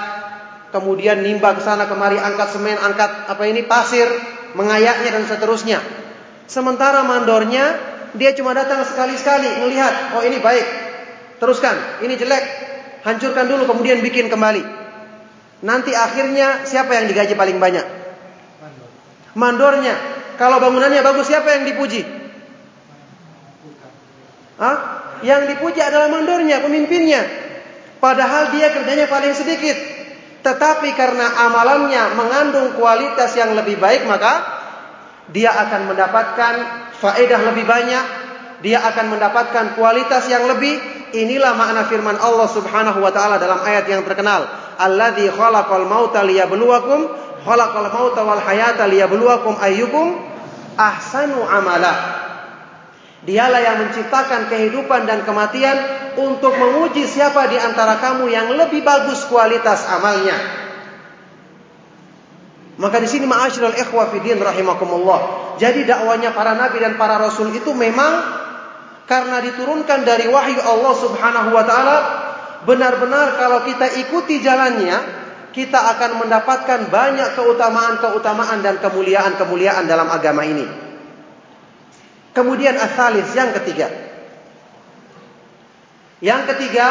[0.71, 4.07] kemudian nimba ke sana kemari, angkat semen, angkat apa ini pasir,
[4.55, 5.79] mengayaknya dan seterusnya.
[6.47, 7.79] Sementara mandornya
[8.13, 10.67] dia cuma datang sekali-sekali melihat, oh ini baik,
[11.41, 12.45] teruskan, ini jelek,
[13.03, 14.63] hancurkan dulu kemudian bikin kembali.
[15.63, 17.87] Nanti akhirnya siapa yang digaji paling banyak?
[19.33, 19.95] Mandornya.
[20.37, 22.03] Kalau bangunannya bagus siapa yang dipuji?
[24.59, 24.77] Hah?
[25.23, 27.23] Yang dipuji adalah mandornya, pemimpinnya.
[28.03, 29.79] Padahal dia kerjanya paling sedikit.
[30.43, 34.43] Tetapi karena amalannya mengandung kualitas yang lebih baik maka
[35.31, 36.55] dia akan mendapatkan
[36.99, 38.05] faedah lebih banyak,
[38.59, 40.79] dia akan mendapatkan kualitas yang lebih.
[41.13, 44.49] Inilah makna firman Allah Subhanahu wa taala dalam ayat yang terkenal,
[44.81, 47.07] "Alladzi khalaqal mauta liyabluwakum,
[47.45, 50.19] khalaqal mauta wal hayata liyabluwakum ayyukum
[50.75, 52.22] ahsanu amala."
[53.23, 55.79] Dialah yang menciptakan kehidupan dan kematian
[56.19, 60.35] untuk menguji siapa di antara kamu yang lebih bagus kualitas amalnya.
[62.83, 65.55] Maka di sini ma'asyiral ikhwah fidin rahimakumullah.
[65.63, 68.43] Jadi dakwanya para nabi dan para rasul itu memang
[69.07, 71.97] karena diturunkan dari wahyu Allah Subhanahu wa taala
[72.67, 75.23] benar-benar kalau kita ikuti jalannya
[75.55, 80.82] kita akan mendapatkan banyak keutamaan-keutamaan dan kemuliaan-kemuliaan dalam agama ini.
[82.33, 83.93] Kemudian asalis yang ketiga.
[86.25, 86.89] Yang ketiga,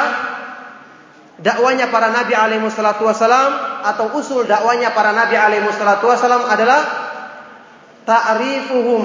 [1.41, 6.81] dakwanya para nabi alaihi wassalatu wassalam atau usul dakwanya para nabi alaihi wassalatu wassalam adalah
[8.05, 9.03] ta'rifuhum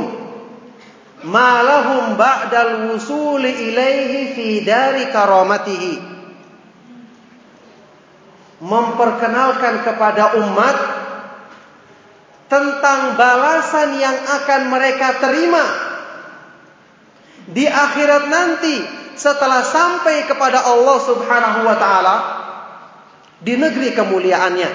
[1.24, 5.94] ma lahum ba'dal wusuli ilaihi fi dari karamatihi.
[8.60, 10.76] Memperkenalkan kepada umat
[12.50, 15.95] tentang balasan yang akan mereka terima
[17.46, 18.76] di akhirat nanti
[19.16, 22.16] setelah sampai kepada Allah Subhanahu wa taala
[23.40, 24.70] di negeri kemuliaannya.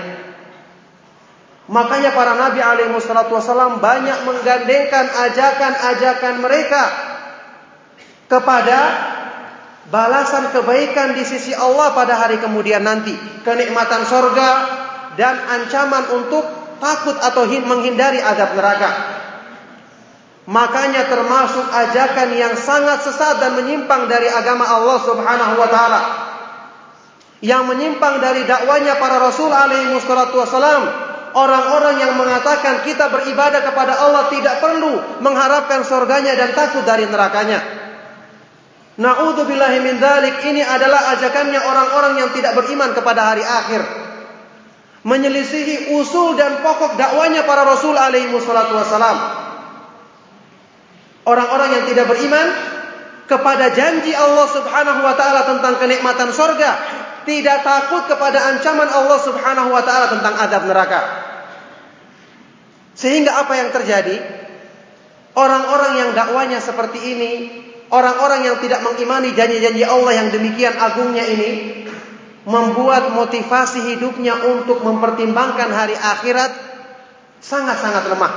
[1.71, 6.83] Makanya para nabi alaihi wasallam banyak menggandengkan ajakan-ajakan mereka
[8.27, 8.79] kepada
[9.87, 14.51] balasan kebaikan di sisi Allah pada hari kemudian nanti, kenikmatan sorga
[15.15, 16.43] dan ancaman untuk
[16.79, 19.20] takut atau menghindari adab neraka.
[20.49, 26.01] Makanya termasuk ajakan yang sangat sesat dan menyimpang dari agama Allah Subhanahu wa taala.
[27.45, 30.83] Yang menyimpang dari dakwanya para rasul alaihi wassalatu wassalam.
[31.31, 37.61] Orang-orang yang mengatakan kita beribadah kepada Allah tidak perlu mengharapkan surganya dan takut dari nerakanya.
[38.99, 40.43] Na'udzubillahi min dzalik.
[40.43, 43.81] Ini adalah ajakannya orang-orang yang tidak beriman kepada hari akhir.
[45.01, 49.40] Menyelisihi usul dan pokok dakwanya para rasul alaihi wassalatu wassalam.
[51.21, 52.47] Orang-orang yang tidak beriman
[53.29, 56.81] kepada janji Allah Subhanahu wa taala tentang kenikmatan sorga,
[57.23, 61.01] tidak takut kepada ancaman Allah Subhanahu wa taala tentang adab neraka.
[62.97, 64.17] Sehingga apa yang terjadi?
[65.31, 67.31] Orang-orang yang dakwanya seperti ini,
[67.87, 71.51] orang-orang yang tidak mengimani janji-janji Allah yang demikian agungnya ini,
[72.43, 76.51] membuat motivasi hidupnya untuk mempertimbangkan hari akhirat
[77.39, 78.33] sangat-sangat lemah.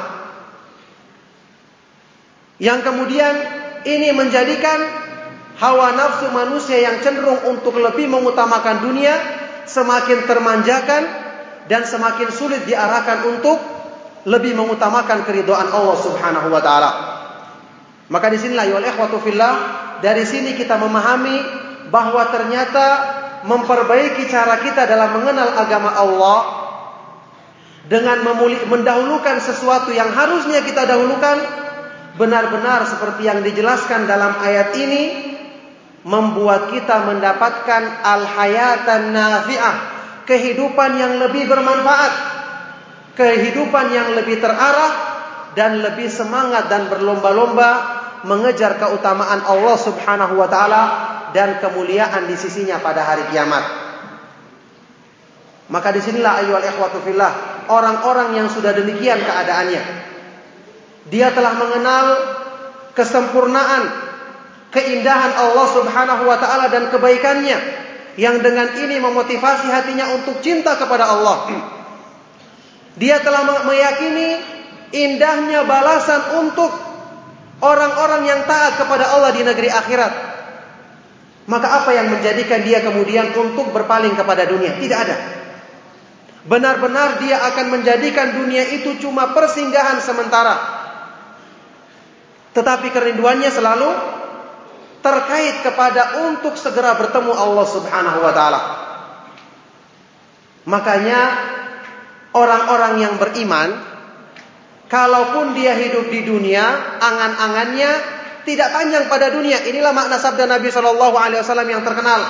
[2.63, 3.35] Yang kemudian
[3.83, 4.79] ini menjadikan
[5.59, 9.15] hawa nafsu manusia yang cenderung untuk lebih mengutamakan dunia
[9.67, 11.03] semakin termanjakan
[11.67, 13.59] dan semakin sulit diarahkan untuk
[14.25, 16.91] lebih mengutamakan keridhaan Allah Subhanahu wa taala.
[18.09, 19.55] Maka di sinilah ya ikhwatu fillah,
[20.05, 21.37] dari sini kita memahami
[21.89, 22.87] bahwa ternyata
[23.45, 26.41] memperbaiki cara kita dalam mengenal agama Allah
[27.85, 28.25] dengan
[28.69, 31.64] mendahulukan sesuatu yang harusnya kita dahulukan
[32.15, 35.03] benar-benar seperti yang dijelaskan dalam ayat ini
[36.05, 39.77] membuat kita mendapatkan al-hayatan nafi'ah,
[40.29, 42.13] kehidupan yang lebih bermanfaat,
[43.17, 44.93] kehidupan yang lebih terarah
[45.57, 47.71] dan lebih semangat dan berlomba-lomba
[48.29, 50.83] mengejar keutamaan Allah Subhanahu wa taala
[51.33, 53.65] dan kemuliaan di sisinya pada hari kiamat.
[55.73, 59.83] Maka di sinilah ayyuhal ikhwatu fillah, orang-orang yang sudah demikian keadaannya,
[61.13, 62.07] dia telah mengenal
[62.97, 63.85] kesempurnaan,
[64.73, 67.59] keindahan Allah Subhanahu wa taala dan kebaikannya
[68.17, 71.51] yang dengan ini memotivasi hatinya untuk cinta kepada Allah.
[72.95, 74.39] Dia telah meyakini
[74.95, 76.71] indahnya balasan untuk
[77.59, 80.13] orang-orang yang taat kepada Allah di negeri akhirat.
[81.45, 84.81] Maka apa yang menjadikan dia kemudian untuk berpaling kepada dunia?
[84.81, 85.17] Tidak ada.
[86.49, 90.74] Benar-benar dia akan menjadikan dunia itu cuma persinggahan sementara
[92.55, 93.91] tetapi kerinduannya selalu
[95.05, 98.61] terkait kepada untuk segera bertemu Allah Subhanahu wa taala.
[100.65, 101.21] Makanya
[102.33, 103.69] orang-orang yang beriman
[104.89, 106.65] kalaupun dia hidup di dunia,
[107.05, 107.91] angan-angannya
[108.49, 109.61] tidak panjang pada dunia.
[109.69, 112.21] Inilah makna sabda Nabi Shallallahu alaihi wasallam yang terkenal.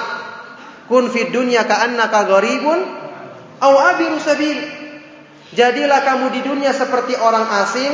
[0.90, 2.80] Kun fid dunya ka'annaka gharibun
[3.62, 4.82] aw abiru sabil.
[5.54, 7.92] Jadilah kamu di dunia seperti orang asing,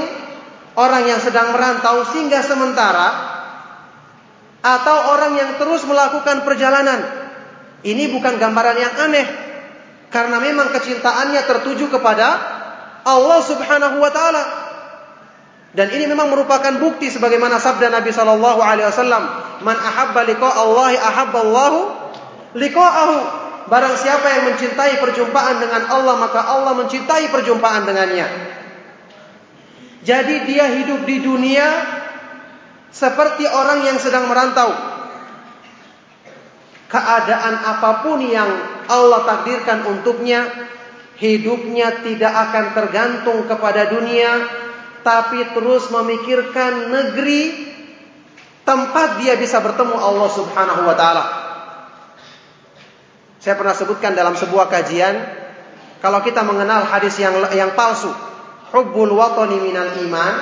[0.76, 3.08] orang yang sedang merantau singgah sementara
[4.60, 7.00] atau orang yang terus melakukan perjalanan.
[7.80, 9.26] Ini bukan gambaran yang aneh
[10.12, 12.28] karena memang kecintaannya tertuju kepada
[13.08, 14.44] Allah Subhanahu wa taala.
[15.70, 19.22] Dan ini memang merupakan bukti sebagaimana sabda Nabi sallallahu alaihi wasallam,
[19.62, 21.72] "Man ahabba liqa Allah ahabba Allah
[22.58, 23.16] liqa'ahu."
[23.70, 28.26] Barang siapa yang mencintai perjumpaan dengan Allah, maka Allah mencintai perjumpaan dengannya.
[30.00, 31.66] Jadi dia hidup di dunia
[32.88, 34.72] seperti orang yang sedang merantau.
[36.90, 38.50] Keadaan apa pun yang
[38.90, 40.50] Allah takdirkan untuknya,
[41.22, 44.42] hidupnya tidak akan tergantung kepada dunia,
[45.06, 47.70] tapi terus memikirkan negeri
[48.66, 51.24] tempat dia bisa bertemu Allah Subhanahu wa taala.
[53.38, 55.14] Saya pernah sebutkan dalam sebuah kajian,
[56.02, 58.10] kalau kita mengenal hadis yang yang palsu,
[58.70, 60.34] hubbul watani minal iman,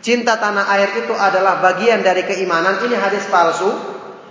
[0.00, 2.80] cinta tanah air itu adalah bagian dari keimanan.
[2.84, 3.68] Ini hadis palsu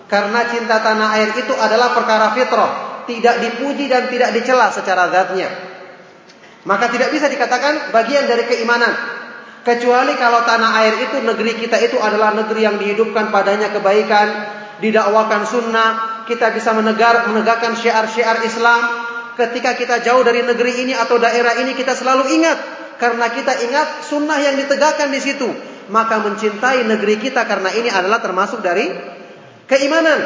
[0.10, 5.50] karena cinta tanah air itu adalah perkara fitrah, tidak dipuji dan tidak dicela secara zatnya.
[6.66, 8.92] Maka tidak bisa dikatakan bagian dari keimanan.
[9.64, 14.28] Kecuali kalau tanah air itu negeri kita itu adalah negeri yang dihidupkan padanya kebaikan,
[14.82, 18.82] didakwakan sunnah, kita bisa menegar, menegakkan syiar-syiar Islam.
[19.40, 24.04] Ketika kita jauh dari negeri ini atau daerah ini kita selalu ingat karena kita ingat
[24.04, 25.48] sunnah yang ditegakkan di situ.
[25.90, 28.92] Maka mencintai negeri kita karena ini adalah termasuk dari
[29.66, 30.20] keimanan.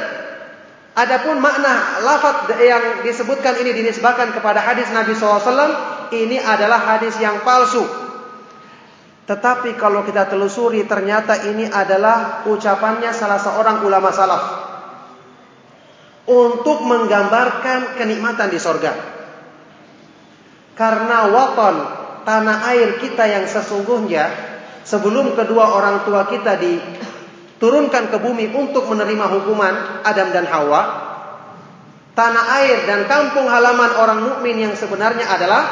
[0.93, 5.47] Adapun makna lafaz yang disebutkan ini dinisbahkan kepada hadis Nabi SAW
[6.11, 7.82] ini adalah hadis yang palsu.
[9.24, 14.43] Tetapi kalau kita telusuri ternyata ini adalah ucapannya salah seorang ulama salaf
[16.28, 18.93] untuk menggambarkan kenikmatan di sorga.
[20.76, 24.53] Karena waton tanah air kita yang sesungguhnya
[24.84, 30.82] sebelum kedua orang tua kita diturunkan ke bumi untuk menerima hukuman Adam dan Hawa,
[32.15, 35.63] tanah air dan kampung halaman orang mukmin yang sebenarnya adalah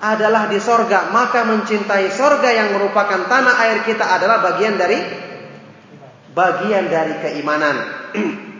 [0.00, 1.12] adalah di sorga.
[1.14, 4.98] Maka mencintai sorga yang merupakan tanah air kita adalah bagian dari
[6.34, 7.76] bagian dari keimanan.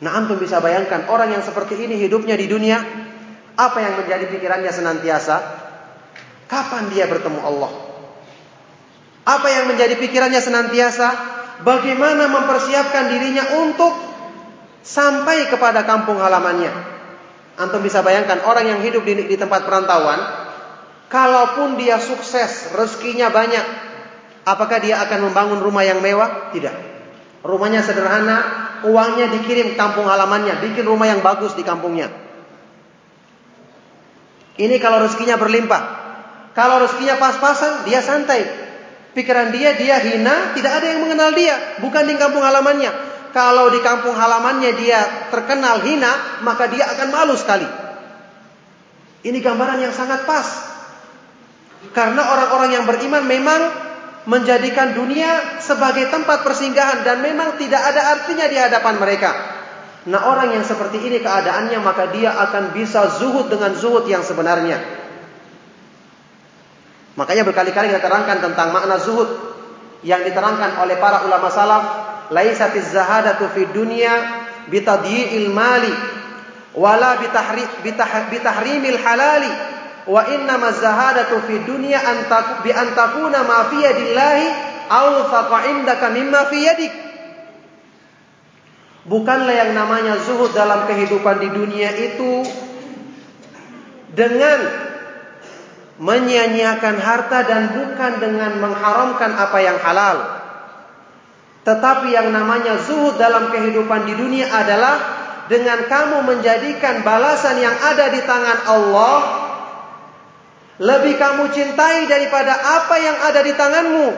[0.00, 2.80] Nah antum bisa bayangkan orang yang seperti ini hidupnya di dunia
[3.52, 5.59] Apa yang menjadi pikirannya senantiasa
[6.50, 7.72] Kapan dia bertemu Allah
[9.22, 11.08] Apa yang menjadi pikirannya senantiasa
[11.62, 13.94] Bagaimana mempersiapkan dirinya untuk
[14.82, 16.72] Sampai kepada kampung halamannya
[17.60, 20.18] Antum bisa bayangkan orang yang hidup di, di tempat perantauan
[21.06, 23.64] Kalaupun dia sukses Rezekinya banyak
[24.42, 26.50] Apakah dia akan membangun rumah yang mewah?
[26.50, 26.90] Tidak
[27.40, 28.38] Rumahnya sederhana,
[28.84, 32.12] uangnya dikirim kampung halamannya, bikin rumah yang bagus di kampungnya.
[34.60, 35.82] Ini kalau rezekinya berlimpah.
[36.60, 38.44] Kalau rezekinya pas-pasan, dia santai.
[39.16, 41.56] Pikiran dia, dia hina, tidak ada yang mengenal dia.
[41.80, 42.92] Bukan di kampung halamannya.
[43.32, 47.64] Kalau di kampung halamannya dia terkenal hina, maka dia akan malu sekali.
[49.24, 50.68] Ini gambaran yang sangat pas.
[51.96, 53.60] Karena orang-orang yang beriman memang
[54.28, 59.30] menjadikan dunia sebagai tempat persinggahan dan memang tidak ada artinya di hadapan mereka.
[60.12, 64.99] Nah orang yang seperti ini keadaannya maka dia akan bisa zuhud dengan zuhud yang sebenarnya.
[67.18, 69.26] Makanya berkali-kali kita terangkan tentang makna zuhud
[70.06, 71.84] yang diterangkan oleh para ulama salaf.
[72.30, 74.14] Laisatiz zahadatu fid dunya
[74.70, 75.90] bitadyi'il mali
[76.78, 77.18] wala
[78.30, 79.50] bitahrimil halali
[80.06, 81.98] wa inna mazahadatu fi dunya
[82.62, 84.46] bi antakuna ma fi yadillahi
[84.86, 86.94] awthaqa indaka mimma fi yadik
[89.00, 92.44] Bukanlah yang namanya zuhud dalam kehidupan di dunia itu
[94.12, 94.89] dengan
[96.00, 100.16] menyia-nyiakan harta dan bukan dengan mengharamkan apa yang halal.
[101.60, 104.96] Tetapi yang namanya zuhud dalam kehidupan di dunia adalah
[105.52, 109.18] dengan kamu menjadikan balasan yang ada di tangan Allah
[110.80, 114.08] lebih kamu cintai daripada apa yang ada di tanganmu.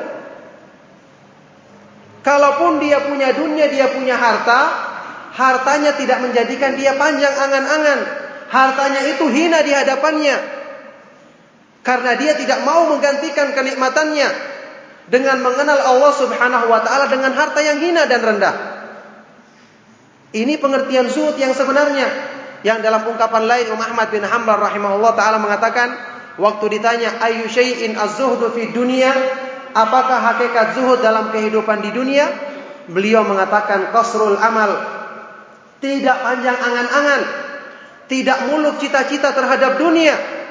[2.22, 4.60] Kalaupun dia punya dunia, dia punya harta,
[5.34, 8.00] hartanya tidak menjadikan dia panjang angan-angan.
[8.46, 10.61] Hartanya itu hina di hadapannya.
[11.82, 14.54] Karena dia tidak mau menggantikan kenikmatannya.
[15.12, 18.54] dengan mengenal Allah Subhanahu wa taala dengan harta yang hina dan rendah.
[20.32, 22.08] Ini pengertian zuhud yang sebenarnya.
[22.62, 25.92] Yang dalam ungkapan lain Imam Ahmad bin Hanbal rahimahullah taala mengatakan
[26.38, 29.12] waktu ditanya ayu syai'in az-zuhdu fi dunia?
[29.76, 32.30] Apakah hakikat zuhud dalam kehidupan di dunia?
[32.88, 34.70] Beliau mengatakan qasrul amal.
[35.82, 37.22] Tidak panjang angan-angan.
[38.06, 40.41] Tidak muluk cita-cita terhadap dunia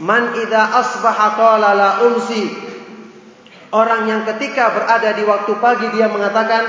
[0.00, 2.70] man idza asbaha qala la unsi
[3.70, 6.62] Orang yang ketika berada di waktu pagi dia mengatakan,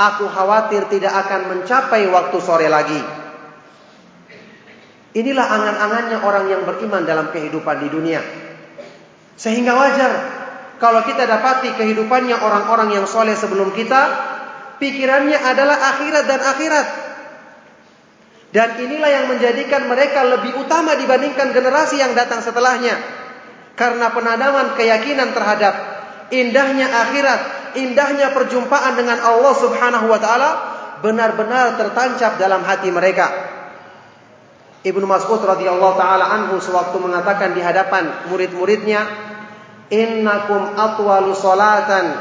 [0.00, 2.96] aku khawatir tidak akan mencapai waktu sore lagi.
[5.20, 8.24] Inilah angan-angannya orang yang beriman dalam kehidupan di dunia.
[9.36, 10.12] Sehingga wajar
[10.80, 14.00] kalau kita dapati kehidupannya orang-orang yang soleh sebelum kita,
[14.80, 16.86] pikirannya adalah akhirat dan akhirat.
[18.56, 22.96] Dan inilah yang menjadikan mereka lebih utama dibandingkan generasi yang datang setelahnya.
[23.76, 25.76] Karena penanaman keyakinan terhadap
[26.32, 27.40] indahnya akhirat,
[27.76, 30.50] indahnya perjumpaan dengan Allah Subhanahu wa taala
[31.04, 33.28] benar-benar tertancap dalam hati mereka.
[34.80, 39.04] Ibnu Mas'ud radhiyallahu taala anhu sewaktu mengatakan di hadapan murid-muridnya,
[39.92, 42.16] "Innakum atwalu salatan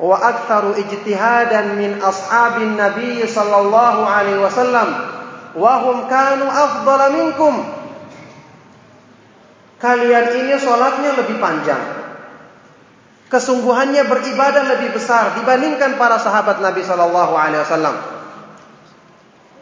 [0.00, 5.17] wa aktsaru ijtihadan min ashabin Nabi sallallahu alaihi wasallam
[5.56, 7.54] wa hum kanu afdala minkum."
[9.78, 11.98] Kalian ini salatnya lebih panjang,
[13.28, 17.96] Kesungguhannya beribadah lebih besar dibandingkan para sahabat Nabi Shallallahu Alaihi Wasallam.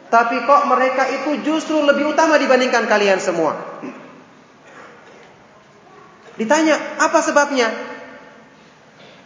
[0.07, 3.59] Tapi kok mereka itu justru lebih utama dibandingkan kalian semua?
[6.39, 7.75] Ditanya, apa sebabnya?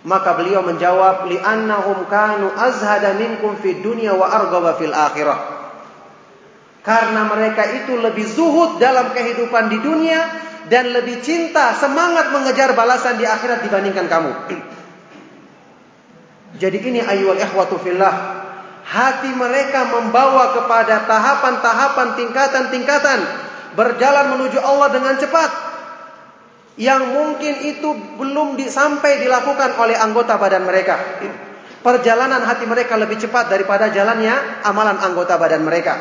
[0.08, 5.59] Maka beliau menjawab, li'annahum kanu azhada minkum fid dunya wa arghaba fil akhirah.
[6.80, 10.20] Karena mereka itu lebih zuhud dalam kehidupan di dunia
[10.72, 14.30] dan lebih cinta, semangat mengejar balasan di akhirat dibandingkan kamu.
[16.56, 18.40] Jadi ini ayyuhal ikhwatu fillah.
[18.80, 23.18] Hati mereka membawa kepada tahapan-tahapan, tingkatan-tingkatan
[23.76, 25.50] berjalan menuju Allah dengan cepat.
[26.80, 30.96] Yang mungkin itu belum sampai dilakukan oleh anggota badan mereka.
[31.84, 35.94] Perjalanan hati mereka lebih cepat daripada jalannya amalan anggota badan mereka.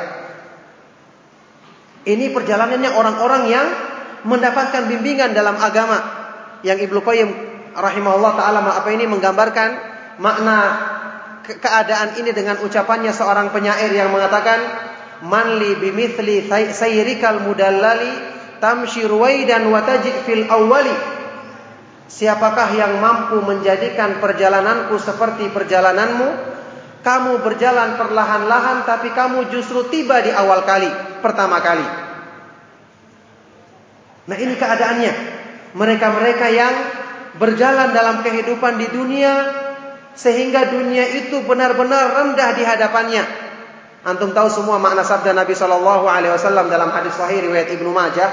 [2.10, 3.68] Ini perjalanannya orang-orang yang
[4.26, 5.98] mendapatkan bimbingan dalam agama
[6.66, 7.30] yang Ibnu Qayyim
[7.78, 9.70] rahimahullah taala apa ini menggambarkan
[10.18, 10.58] makna
[11.46, 14.60] ke keadaan ini dengan ucapannya seorang penyair yang mengatakan
[15.24, 18.12] manli bimithli sayrikal mudallali
[18.60, 21.20] tamshi ruwaidan wa tajid fil awwali
[22.10, 26.58] Siapakah yang mampu menjadikan perjalananku seperti perjalananmu?
[27.00, 30.92] Kamu berjalan perlahan-lahan tapi kamu justru tiba di awal kali,
[31.24, 31.88] pertama kali.
[34.28, 35.14] Nah ini keadaannya.
[35.80, 36.76] Mereka-mereka yang
[37.40, 39.34] berjalan dalam kehidupan di dunia
[40.18, 43.24] sehingga dunia itu benar-benar rendah di hadapannya.
[44.04, 48.32] Antum tahu semua makna sabda Nabi Shallallahu Alaihi Wasallam dalam hadis Sahih riwayat Ibnu Majah.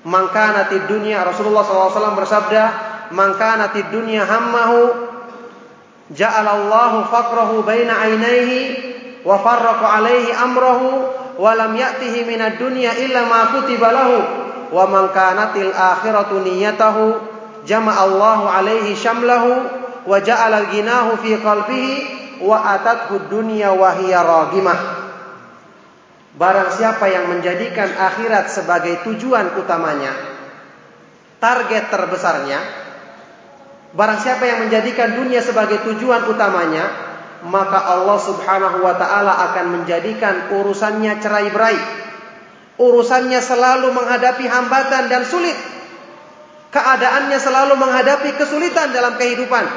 [0.00, 2.62] Mangkanati dunia Rasulullah SAW bersabda,
[3.12, 5.09] Mangkanati dunia hammahu
[6.10, 11.06] ja'alallahu faqrahu baina ainaihi wa farraqa alaihi amrahu
[11.38, 14.18] wa lam ya'tihi minad dunya illa ma kutiba lahu
[14.70, 17.18] wa man kanatil akhiratu niyyatahu
[17.66, 19.52] jama'allahu alaihi syamlahu
[20.06, 20.66] wa ja'ala
[21.20, 21.94] fi qalbihi
[22.40, 23.92] wa atathu dunya wa
[26.30, 30.14] Barang siapa yang menjadikan akhirat sebagai tujuan utamanya
[31.42, 32.79] target terbesarnya
[33.90, 37.10] barang siapa yang menjadikan dunia sebagai tujuan utamanya
[37.46, 42.00] maka Allah Subhanahu wa taala akan menjadikan urusannya cerai-berai
[42.80, 45.52] Urusannya selalu menghadapi hambatan dan sulit.
[46.72, 49.68] Keadaannya selalu menghadapi kesulitan dalam kehidupan.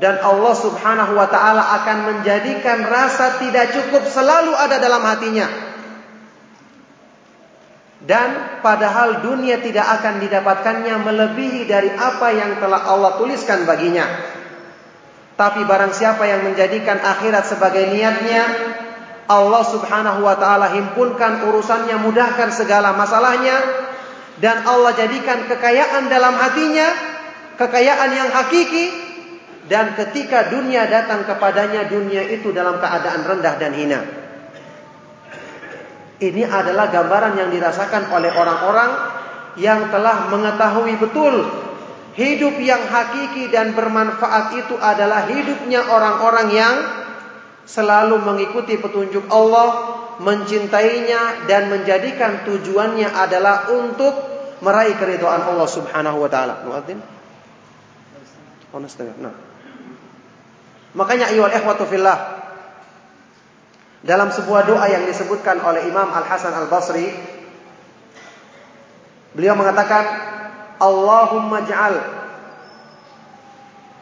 [0.00, 5.46] Dan Allah subhanahu wa ta'ala akan menjadikan rasa tidak cukup selalu ada dalam hatinya.
[8.04, 14.04] Dan padahal dunia tidak akan didapatkannya melebihi dari apa yang telah Allah tuliskan baginya.
[15.34, 18.44] Tapi barang siapa yang menjadikan akhirat sebagai niatnya,
[19.24, 23.56] Allah Subhanahu wa taala himpunkan urusannya, mudahkan segala masalahnya
[24.38, 26.88] dan Allah jadikan kekayaan dalam hatinya,
[27.56, 28.86] kekayaan yang hakiki
[29.64, 34.23] dan ketika dunia datang kepadanya dunia itu dalam keadaan rendah dan hina.
[36.22, 38.90] Ini adalah gambaran yang dirasakan oleh orang-orang
[39.58, 41.34] yang telah mengetahui betul
[42.14, 46.74] hidup yang hakiki dan bermanfaat itu adalah hidupnya orang-orang yang
[47.66, 54.14] selalu mengikuti petunjuk Allah, mencintainya dan menjadikan tujuannya adalah untuk
[54.62, 56.62] meraih keridhaan Allah Subhanahu wa taala.
[56.62, 57.02] Muadzin.
[59.22, 59.34] Nah.
[60.94, 62.43] Makanya ayyuhal ikhwatu fillah.
[64.04, 67.08] Dalam sebuah doa yang disebutkan oleh Imam Al Hasan Al Basri,
[69.32, 70.04] beliau mengatakan,
[70.76, 71.96] Allahumma ja'al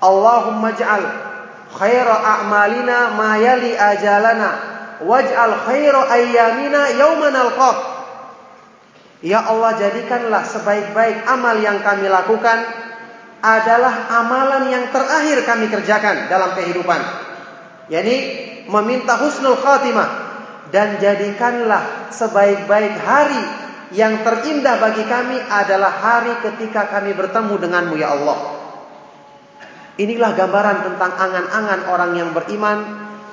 [0.03, 1.05] Allahumma ja'al
[1.79, 4.51] khaira a'malina ma yali ajalana
[5.07, 7.77] waj'al khaira ayyamina yawma nalqah
[9.23, 12.59] Ya Allah jadikanlah sebaik-baik amal yang kami lakukan
[13.39, 16.99] adalah amalan yang terakhir kami kerjakan dalam kehidupan.
[17.87, 18.17] Yani
[18.69, 20.09] meminta husnul khatimah
[20.73, 23.43] dan jadikanlah sebaik-baik hari
[23.93, 28.39] yang terindah bagi kami adalah hari ketika kami bertemu denganmu ya Allah.
[30.01, 32.79] Inilah gambaran tentang angan-angan orang yang beriman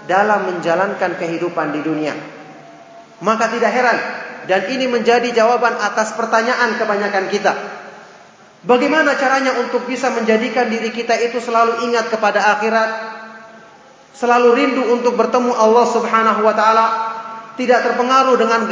[0.03, 2.11] dalam menjalankan kehidupan di dunia.
[3.23, 3.97] Maka tidak heran
[4.51, 7.53] dan ini menjadi jawaban atas pertanyaan kebanyakan kita.
[8.59, 12.89] Bagaimana caranya untuk bisa menjadikan diri kita itu selalu ingat kepada akhirat,
[14.13, 16.87] selalu rindu untuk bertemu Allah Subhanahu wa taala,
[17.59, 18.65] tidak terpengaruh dengan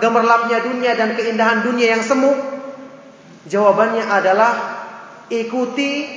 [0.00, 2.32] gemerlapnya dunia dan keindahan dunia yang semu?
[3.48, 4.52] Jawabannya adalah
[5.28, 6.08] ikuti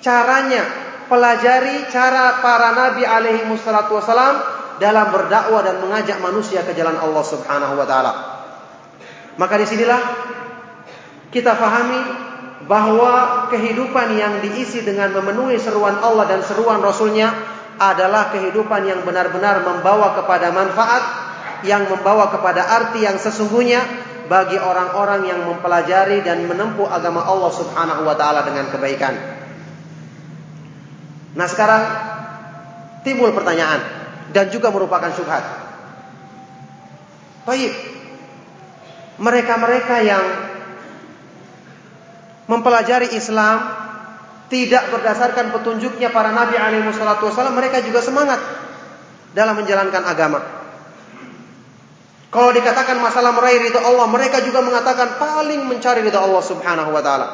[0.00, 0.64] caranya,
[1.08, 4.40] pelajari cara para nabi alaihi wassalatu wassalam
[4.80, 8.12] dalam berdakwah dan mengajak manusia ke jalan Allah Subhanahu wa taala.
[9.36, 10.00] Maka di sinilah
[11.30, 12.00] kita fahami
[12.68, 17.32] bahwa kehidupan yang diisi dengan memenuhi seruan Allah dan seruan Rasulnya
[17.80, 21.02] adalah kehidupan yang benar-benar membawa kepada manfaat,
[21.64, 23.80] yang membawa kepada arti yang sesungguhnya
[24.28, 29.16] bagi orang-orang yang mempelajari dan menempuh agama Allah Subhanahu wa taala dengan kebaikan.
[31.34, 31.82] Nah, sekarang
[33.00, 33.80] timbul pertanyaan
[34.36, 35.42] dan juga merupakan syubhat.
[37.48, 37.72] Baik.
[39.20, 40.24] Mereka-mereka yang
[42.44, 43.79] mempelajari Islam
[44.50, 48.42] tidak berdasarkan petunjuknya para nabi alaihi wasallam, mereka juga semangat
[49.30, 50.42] dalam menjalankan agama.
[52.30, 57.02] Kalau dikatakan masalah meraih ridha Allah, mereka juga mengatakan paling mencari ridha Allah Subhanahu wa
[57.02, 57.26] taala.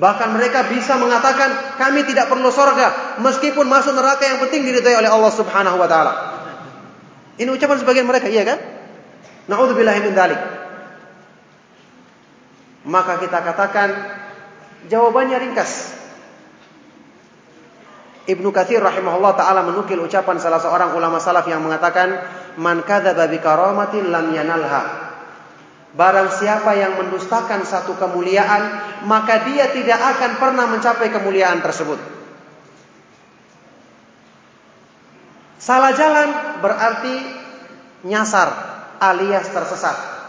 [0.00, 5.12] Bahkan mereka bisa mengatakan kami tidak perlu sorga meskipun masuk neraka yang penting diridhai oleh
[5.12, 6.12] Allah Subhanahu wa taala.
[7.40, 8.60] Ini ucapan sebagian mereka, iya kan?
[9.48, 10.16] Nauzubillahi min.
[12.88, 13.88] Maka kita katakan
[14.88, 16.00] jawabannya ringkas.
[18.30, 22.14] Ibnu Katsir rahimahullah taala menukil ucapan salah seorang ulama salaf yang mengatakan
[22.62, 25.10] man kadzaba bi karamatin lam yanalha.
[25.90, 28.62] Barang siapa yang mendustakan satu kemuliaan,
[29.10, 31.98] maka dia tidak akan pernah mencapai kemuliaan tersebut.
[35.58, 36.28] Salah jalan
[36.62, 37.14] berarti
[38.06, 38.48] nyasar
[39.02, 40.19] alias tersesat.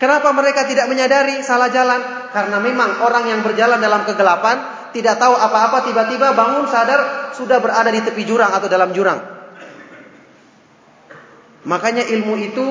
[0.00, 2.32] Kenapa mereka tidak menyadari salah jalan?
[2.32, 7.92] Karena memang orang yang berjalan dalam kegelapan tidak tahu apa-apa tiba-tiba bangun sadar sudah berada
[7.92, 9.20] di tepi jurang atau dalam jurang.
[11.68, 12.66] Makanya ilmu itu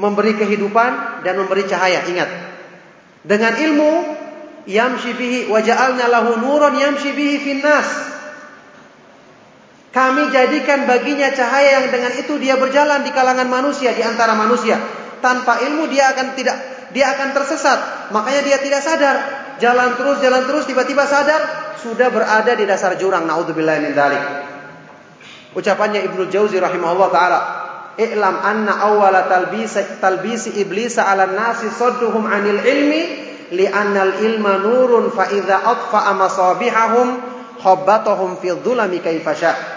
[0.00, 2.08] memberi kehidupan dan memberi cahaya.
[2.08, 2.30] Ingat.
[3.20, 3.92] Dengan ilmu
[4.64, 7.88] yamshi bihi wa ja'alna lahu nuran yamshi bihi finnas.
[9.92, 14.80] Kami jadikan baginya cahaya yang dengan itu dia berjalan di kalangan manusia, di antara manusia
[15.24, 18.10] tanpa ilmu dia akan tidak dia akan tersesat.
[18.14, 19.16] Makanya dia tidak sadar.
[19.56, 23.24] Jalan terus, jalan terus, tiba-tiba sadar sudah berada di dasar jurang.
[23.24, 24.22] Naudzubillah min dzalik.
[25.56, 27.40] Ucapannya Ibnu Jauzi rahimahullah taala,
[27.96, 33.02] "I'lam anna awwala talbisi talbisi iblis 'ala nasi sadduhum 'anil ilmi
[33.56, 37.08] li'anna al-ilma nurun fa idza atfa'a masabihahum
[37.60, 39.75] khabbatahum fi dhulami kaifasha."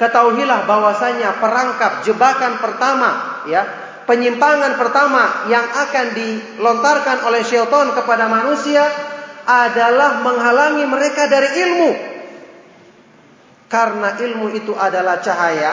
[0.00, 3.68] Ketahuilah bahwasanya perangkap jebakan pertama ya
[4.10, 8.82] penyimpangan pertama yang akan dilontarkan oleh syaitan kepada manusia
[9.46, 11.90] adalah menghalangi mereka dari ilmu.
[13.70, 15.72] Karena ilmu itu adalah cahaya,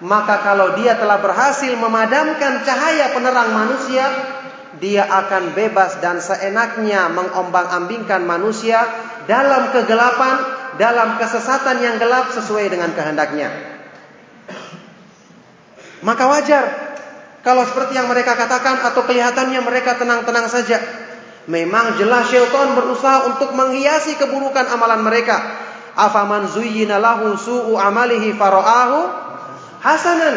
[0.00, 4.08] maka kalau dia telah berhasil memadamkan cahaya penerang manusia,
[4.80, 8.80] dia akan bebas dan seenaknya mengombang-ambingkan manusia
[9.28, 13.48] dalam kegelapan, dalam kesesatan yang gelap sesuai dengan kehendaknya.
[16.04, 16.64] Maka wajar
[17.42, 20.78] kalau seperti yang mereka katakan atau kelihatannya mereka tenang-tenang saja.
[21.48, 25.40] Memang jelas syaitan berusaha untuk menghiasi keburukan amalan mereka.
[25.96, 28.98] Afaman zuyyina lahu su'u amalihi fara'ahu
[29.80, 30.36] hasanan.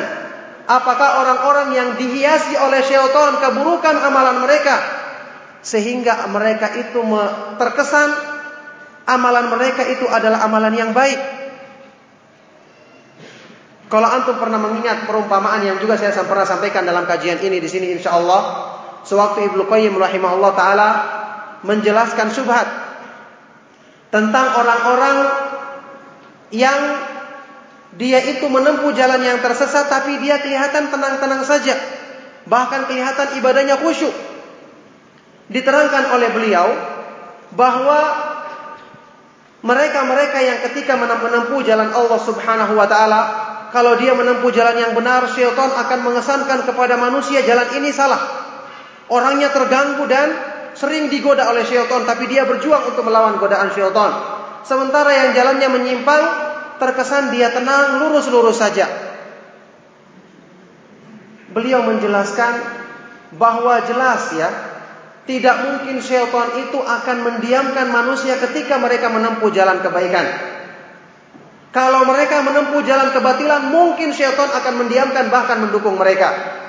[0.72, 4.80] Apakah orang-orang yang dihiasi oleh syaitan keburukan amalan mereka
[5.62, 7.02] sehingga mereka itu
[7.60, 8.10] terkesan
[9.12, 11.20] amalan mereka itu adalah amalan yang baik?
[13.92, 17.92] Kalau antum pernah mengingat perumpamaan yang juga saya pernah sampaikan dalam kajian ini di sini
[17.92, 18.72] insya Allah,
[19.04, 20.90] sewaktu Ibnu Qayyim rahimahullah taala
[21.68, 22.68] menjelaskan subhat
[24.16, 25.18] tentang orang-orang
[26.56, 26.80] yang
[28.00, 31.76] dia itu menempuh jalan yang tersesat tapi dia kelihatan tenang-tenang saja.
[32.48, 34.16] Bahkan kelihatan ibadahnya khusyuk.
[35.52, 36.68] Diterangkan oleh beliau
[37.52, 38.31] bahwa
[39.62, 43.22] mereka-mereka yang ketika menempuh jalan Allah Subhanahu wa taala,
[43.70, 48.20] kalau dia menempuh jalan yang benar, syaitan akan mengesankan kepada manusia jalan ini salah.
[49.08, 50.28] Orangnya terganggu dan
[50.74, 54.12] sering digoda oleh syaitan, tapi dia berjuang untuk melawan godaan syaitan.
[54.66, 56.24] Sementara yang jalannya menyimpang,
[56.82, 58.90] terkesan dia tenang, lurus-lurus saja.
[61.54, 62.54] Beliau menjelaskan
[63.38, 64.50] bahwa jelas ya,
[65.30, 70.26] tidak mungkin syaitan itu akan mendiamkan manusia ketika mereka menempuh jalan kebaikan.
[71.72, 76.60] Kalau mereka menempuh jalan kebatilan, mungkin syaitan akan mendiamkan bahkan mendukung mereka.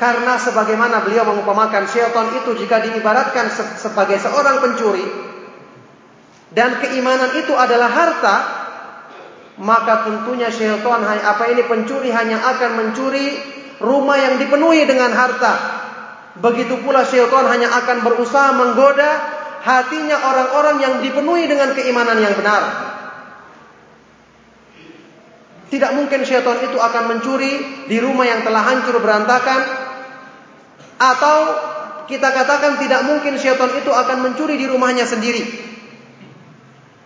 [0.00, 5.04] Karena sebagaimana beliau mengumpamakan syaitan itu jika diibaratkan sebagai seorang pencuri
[6.50, 8.36] dan keimanan itu adalah harta,
[9.60, 13.36] maka tentunya syaitan apa ini pencuri hanya akan mencuri
[13.84, 15.81] rumah yang dipenuhi dengan harta.
[16.40, 19.10] Begitu pula syaitan hanya akan berusaha menggoda
[19.62, 22.62] hatinya orang-orang yang dipenuhi dengan keimanan yang benar.
[25.68, 29.60] Tidak mungkin syaitan itu akan mencuri di rumah yang telah hancur berantakan
[31.00, 31.36] atau
[32.08, 35.72] kita katakan tidak mungkin syaitan itu akan mencuri di rumahnya sendiri.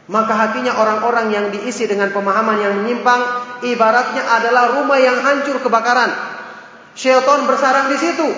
[0.06, 3.22] Maka hatinya orang-orang yang diisi dengan pemahaman yang menyimpang
[3.66, 6.14] ibaratnya adalah rumah yang hancur kebakaran.
[6.94, 8.28] Syaitan bersarang di situ.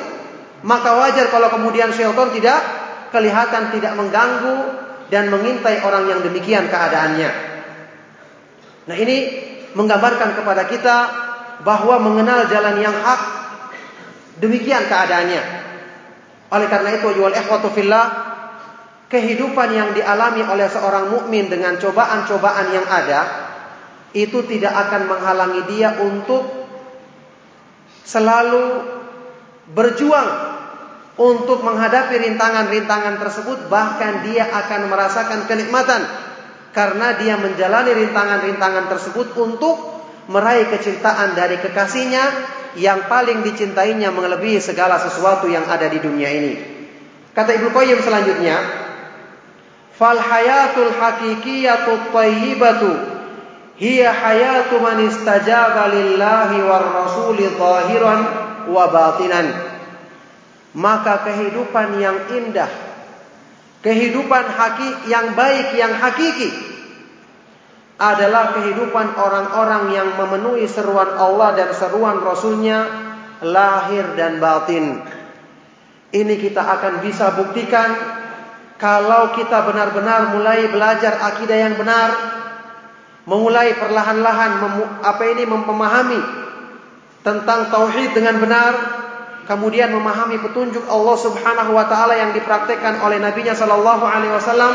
[0.67, 2.61] Maka wajar kalau kemudian syaitan tidak
[3.15, 4.57] kelihatan tidak mengganggu
[5.09, 7.31] dan mengintai orang yang demikian keadaannya.
[8.89, 9.17] Nah, ini
[9.73, 10.97] menggambarkan kepada kita
[11.63, 13.39] bahwa mengenal jalan yang hak
[14.39, 15.43] Demikian keadaannya.
[16.55, 18.07] Oleh karena itu, jual ikhwatu fillah,
[19.11, 23.21] kehidupan yang dialami oleh seorang mukmin dengan cobaan-cobaan yang ada
[24.17, 26.49] itu tidak akan menghalangi dia untuk
[28.09, 28.89] selalu
[29.69, 30.48] berjuang
[31.19, 36.07] untuk menghadapi rintangan-rintangan tersebut bahkan dia akan merasakan kenikmatan
[36.71, 39.77] karena dia menjalani rintangan-rintangan tersebut untuk
[40.31, 42.23] meraih kecintaan dari kekasihnya
[42.79, 46.55] yang paling dicintainya melebihi segala sesuatu yang ada di dunia ini.
[47.35, 48.57] Kata Ibnu Qayyim selanjutnya,
[49.99, 52.91] "Fal hayatul haqiqiyatu thayyibatu
[53.75, 58.21] hiya hayatu man istajaba lillahi war rasuli zahiran
[58.71, 59.68] wa batinan."
[60.77, 62.69] Maka kehidupan yang indah,
[63.81, 66.51] kehidupan hakiki yang baik yang hakiki
[67.99, 72.87] adalah kehidupan orang-orang yang memenuhi seruan Allah dan seruan Rasulnya
[73.43, 75.03] lahir dan batin.
[76.09, 77.91] Ini kita akan bisa buktikan
[78.79, 82.11] kalau kita benar-benar mulai belajar akidah yang benar,
[83.27, 84.63] memulai perlahan-lahan
[85.03, 86.23] apa ini memahami
[87.27, 88.73] tentang tauhid dengan benar,
[89.49, 94.73] kemudian memahami petunjuk Allah Subhanahu wa taala yang dipraktekkan oleh nabinya sallallahu alaihi wasallam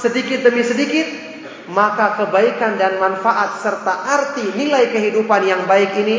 [0.00, 1.04] sedikit demi sedikit
[1.68, 6.18] maka kebaikan dan manfaat serta arti nilai kehidupan yang baik ini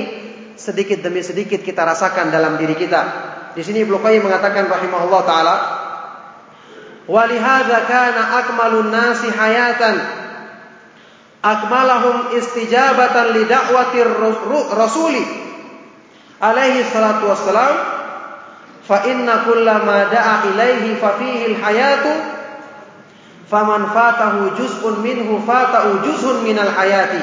[0.54, 3.02] sedikit demi sedikit kita rasakan dalam diri kita.
[3.54, 5.56] Di sini Ibnu Qayyim mengatakan rahimahullah taala,
[7.06, 9.96] "Walihadza kana akmalun nasi hayatan
[11.46, 14.10] akmalahum istijabatan li da'watir
[14.74, 15.24] rasuli
[16.42, 17.95] alaihi salatu wassalam
[18.86, 22.12] fa inna kullama da'a ilaihi fa fihi al-hayatu
[23.50, 27.22] faman fatahu juz'un minhu fata'u juz'un minal hayati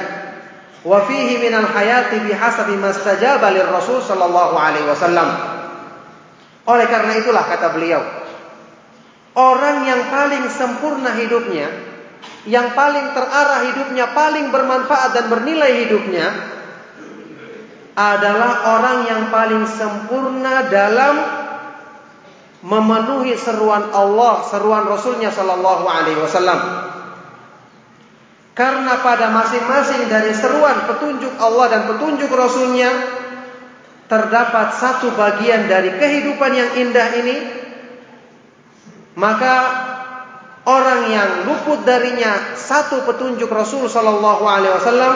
[0.83, 5.29] wa fihi minal hayati bihasabi mastajaba Rasul sallallahu alaihi wasallam.
[6.67, 8.03] Oleh karena itulah kata beliau
[9.35, 11.69] orang yang paling sempurna hidupnya
[12.45, 16.27] yang paling terarah hidupnya paling bermanfaat dan bernilai hidupnya
[17.93, 21.42] adalah orang yang paling sempurna dalam
[22.63, 26.61] memenuhi seruan Allah, seruan Rasulnya Shallallahu Alaihi Wasallam.
[28.55, 32.91] Karena pada masing-masing dari seruan petunjuk Allah dan petunjuk Rasulnya
[34.07, 37.37] terdapat satu bagian dari kehidupan yang indah ini,
[39.19, 39.55] maka
[40.69, 45.15] orang yang luput darinya satu petunjuk Rasul Shallallahu Alaihi Wasallam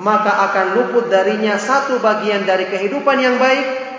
[0.00, 3.91] maka akan luput darinya satu bagian dari kehidupan yang baik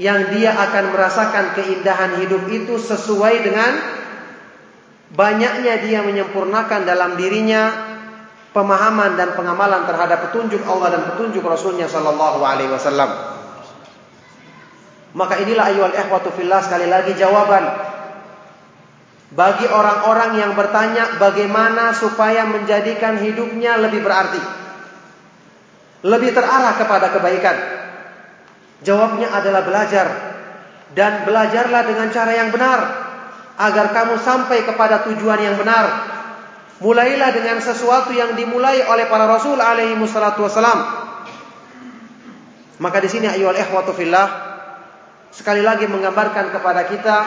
[0.00, 3.72] yang dia akan merasakan keindahan hidup itu sesuai dengan
[5.12, 7.92] banyaknya dia menyempurnakan dalam dirinya
[8.56, 13.10] pemahaman dan pengamalan terhadap petunjuk Allah dan petunjuk Rasulnya Shallallahu Alaihi Wasallam.
[15.12, 17.92] Maka inilah ayual ikhwatu fillah sekali lagi jawaban
[19.32, 24.40] bagi orang-orang yang bertanya bagaimana supaya menjadikan hidupnya lebih berarti,
[26.04, 27.81] lebih terarah kepada kebaikan.
[28.82, 30.06] Jawabnya adalah belajar
[30.92, 32.80] dan belajarlah dengan cara yang benar
[33.56, 36.10] agar kamu sampai kepada tujuan yang benar.
[36.82, 40.82] Mulailah dengan sesuatu yang dimulai oleh para rasul alaihi wassalatu wassalam.
[42.82, 44.26] Maka di sini ayyuhal ikhwatu fillah
[45.30, 47.18] sekali lagi menggambarkan kepada kita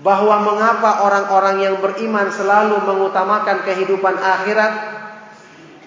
[0.00, 4.99] bahwa mengapa orang-orang yang beriman selalu mengutamakan kehidupan akhirat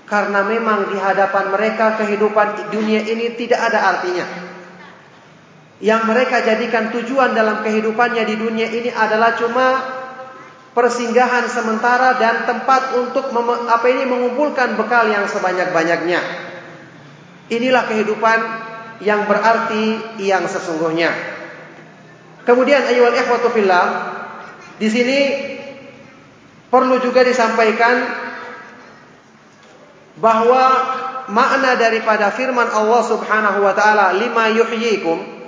[0.03, 4.25] karena memang di hadapan mereka kehidupan dunia ini tidak ada artinya.
[5.83, 9.67] Yang mereka jadikan tujuan dalam kehidupannya di dunia ini adalah cuma
[10.73, 13.29] persinggahan sementara dan tempat untuk
[13.67, 16.19] apa ini mengumpulkan bekal yang sebanyak-banyaknya.
[17.51, 18.39] Inilah kehidupan
[19.03, 21.11] yang berarti yang sesungguhnya.
[22.43, 23.85] Kemudian ayyuhal ikhwatu fillah,
[24.79, 25.19] di sini
[26.67, 27.95] perlu juga disampaikan
[30.23, 30.63] bahwa
[31.27, 35.43] makna daripada firman Allah Subhanahu wa taala lima yuhyikum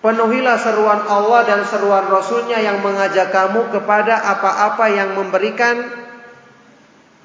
[0.00, 5.76] Penuhilah seruan Allah dan seruan Rasulnya yang mengajak kamu kepada apa-apa yang memberikan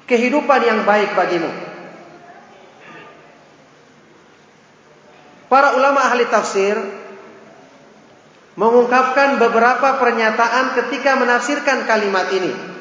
[0.04, 1.48] kehidupan yang baik bagimu.
[5.48, 6.76] Para ulama ahli tafsir
[8.60, 12.75] mengungkapkan beberapa pernyataan ketika menafsirkan kalimat ini.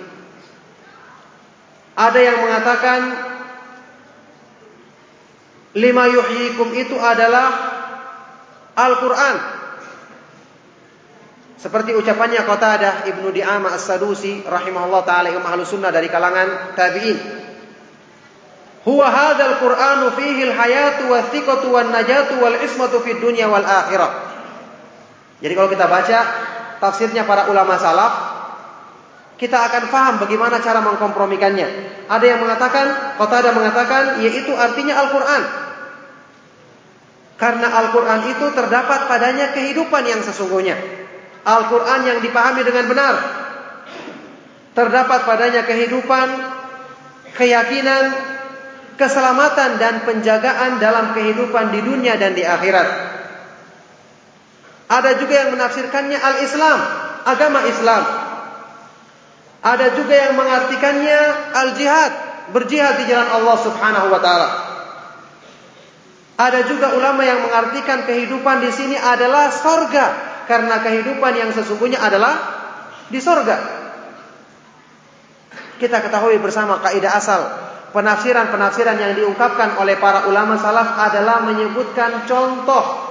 [1.96, 3.00] Ada yang mengatakan
[5.80, 7.48] lima yuhyikum itu adalah
[8.76, 9.36] Al-Quran.
[11.56, 17.18] Seperti ucapannya Qatadah Ibnu Di'amah As-Sadusi rahimahullah taala imam ahlus sunnah dari kalangan tabi'in.
[18.86, 24.12] Huwa hadzal Qur'anu fihi al-hayatu wa thiqatu wan najatu wal ismatu fid dunya wal akhirah.
[25.42, 26.20] Jadi kalau kita baca
[26.78, 28.35] tafsirnya para ulama salaf,
[29.36, 31.68] kita akan paham bagaimana cara mengkompromikannya.
[32.08, 35.44] Ada yang mengatakan, kota ada mengatakan, yaitu artinya Al-Quran.
[37.36, 40.80] Karena Al-Quran itu terdapat padanya kehidupan yang sesungguhnya.
[41.44, 43.16] Al-Quran yang dipahami dengan benar.
[44.72, 46.28] Terdapat padanya kehidupan,
[47.36, 48.04] keyakinan,
[48.96, 52.88] keselamatan dan penjagaan dalam kehidupan di dunia dan di akhirat.
[54.86, 56.80] Ada juga yang menafsirkannya al-Islam,
[57.28, 58.25] agama Islam.
[59.66, 61.20] Ada juga yang mengartikannya
[61.58, 62.12] al-jihad,
[62.54, 64.50] berjihad di jalan Allah Subhanahu wa taala.
[66.38, 70.06] Ada juga ulama yang mengartikan kehidupan di sini adalah sorga,
[70.46, 72.38] karena kehidupan yang sesungguhnya adalah
[73.10, 73.58] di sorga.
[75.82, 77.42] Kita ketahui bersama kaidah asal
[77.96, 83.08] penafsiran-penafsiran yang diungkapkan oleh para ulama salaf adalah menyebutkan contoh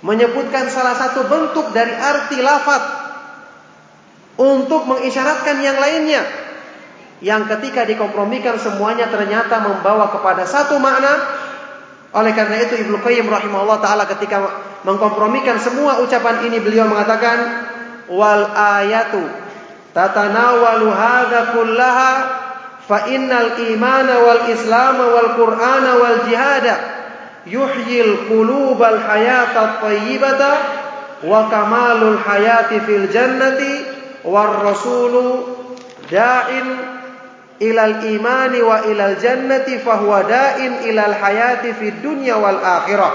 [0.00, 2.99] menyebutkan salah satu bentuk dari arti lafaz
[4.40, 6.24] untuk mengisyaratkan yang lainnya.
[7.20, 11.20] Yang ketika dikompromikan semuanya ternyata membawa kepada satu makna.
[12.16, 14.40] Oleh karena itu Ibnu Qayyim rahimahullah taala ketika
[14.82, 17.68] mengkompromikan semua ucapan ini beliau mengatakan
[18.08, 19.20] wal ayatu
[19.92, 22.12] tatanawalu hadza kullaha
[22.88, 26.74] fa innal imana wal islam wal qur'ana wal jihada
[27.46, 30.52] yuhyil qulubal hayata tayyibata
[31.22, 33.89] wa kamalul hayati fil jannati
[34.24, 35.48] war rasulu
[36.08, 36.66] da'in
[37.60, 43.14] ilal imani wa ilal jannati fahuwa da'in ilal hayati fid dunya wal akhirah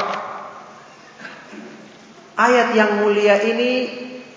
[2.38, 3.90] ayat yang mulia ini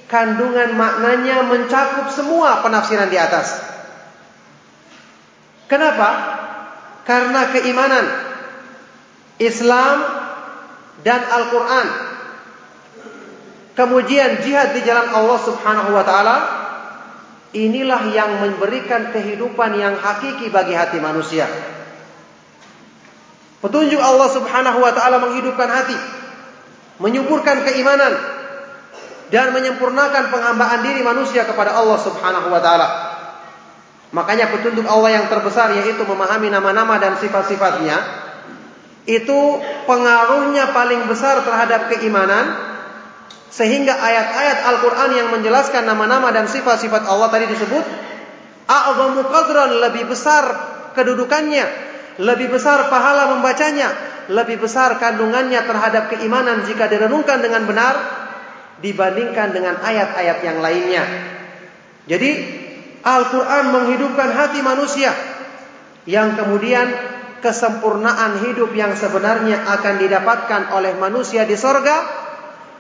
[0.08, 3.60] kandungan maknanya mencakup semua penafsiran di atas
[5.68, 6.08] kenapa
[7.08, 8.06] karena keimanan
[9.38, 9.96] Islam
[11.06, 11.86] dan Al-Quran.
[13.78, 16.36] Kemudian jihad di jalan Allah subhanahu wa ta'ala.
[17.56, 21.48] Inilah yang memberikan kehidupan yang hakiki bagi hati manusia.
[23.64, 25.96] Petunjuk Allah subhanahu wa ta'ala menghidupkan hati.
[27.00, 28.12] Menyuburkan keimanan.
[29.32, 32.88] Dan menyempurnakan penghambaan diri manusia kepada Allah subhanahu wa ta'ala.
[34.12, 38.28] Makanya petunjuk Allah yang terbesar yaitu memahami nama-nama dan sifat-sifatnya
[39.08, 39.40] itu
[39.88, 42.67] pengaruhnya paling besar terhadap keimanan
[43.48, 47.84] sehingga ayat-ayat Al-Qur'an yang menjelaskan nama-nama dan sifat-sifat Allah tadi disebut
[48.68, 50.44] a'zamu qadran lebih besar
[50.92, 51.64] kedudukannya,
[52.20, 53.88] lebih besar pahala membacanya,
[54.28, 57.94] lebih besar kandungannya terhadap keimanan jika direnungkan dengan benar
[58.84, 61.04] dibandingkan dengan ayat-ayat yang lainnya.
[62.04, 62.30] Jadi
[63.00, 65.12] Al-Qur'an menghidupkan hati manusia
[66.04, 66.88] yang kemudian
[67.40, 72.27] kesempurnaan hidup yang sebenarnya akan didapatkan oleh manusia di sorga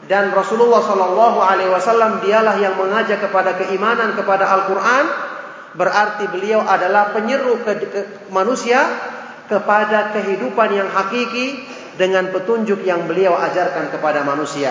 [0.06, 5.04] dan Rasulullah Shallallahu Alaihi Wasallam dialah yang mengajak kepada keimanan kepada Al-Quran,
[5.74, 8.78] berarti beliau adalah penyeru ke, ke manusia
[9.50, 11.66] kepada kehidupan yang hakiki
[11.98, 14.70] dengan petunjuk yang beliau ajarkan kepada manusia.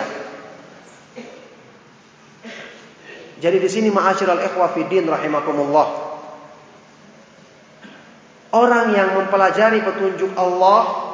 [3.37, 6.07] Jadi di sini ma'asyiral ikhwah fiddin rahimakumullah.
[8.57, 11.06] Orang yang mempelajari petunjuk Allah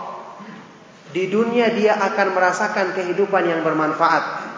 [1.14, 4.50] di dunia dia akan merasakan kehidupan yang bermanfaat.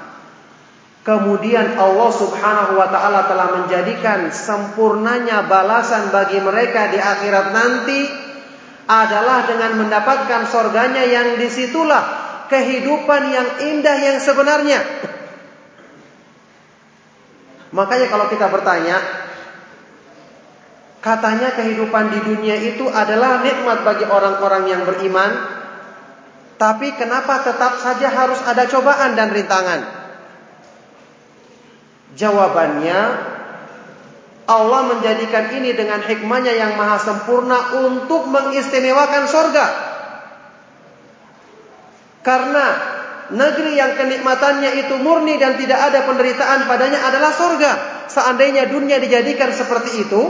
[1.06, 8.02] Kemudian Allah Subhanahu wa taala telah menjadikan sempurnanya balasan bagi mereka di akhirat nanti
[8.90, 14.82] adalah dengan mendapatkan sorganya yang di situlah kehidupan yang indah yang sebenarnya.
[17.76, 18.98] Makanya kalau kita bertanya,
[21.04, 25.55] katanya kehidupan di dunia itu adalah nikmat bagi orang-orang yang beriman,
[26.56, 29.82] tapi kenapa tetap saja harus ada cobaan dan rintangan?
[32.16, 33.00] Jawabannya,
[34.48, 39.68] Allah menjadikan ini dengan hikmahnya yang maha sempurna untuk mengistimewakan sorga.
[42.24, 42.66] Karena
[43.36, 47.72] negeri yang kenikmatannya itu murni dan tidak ada penderitaan padanya adalah sorga.
[48.08, 50.22] Seandainya dunia dijadikan seperti itu,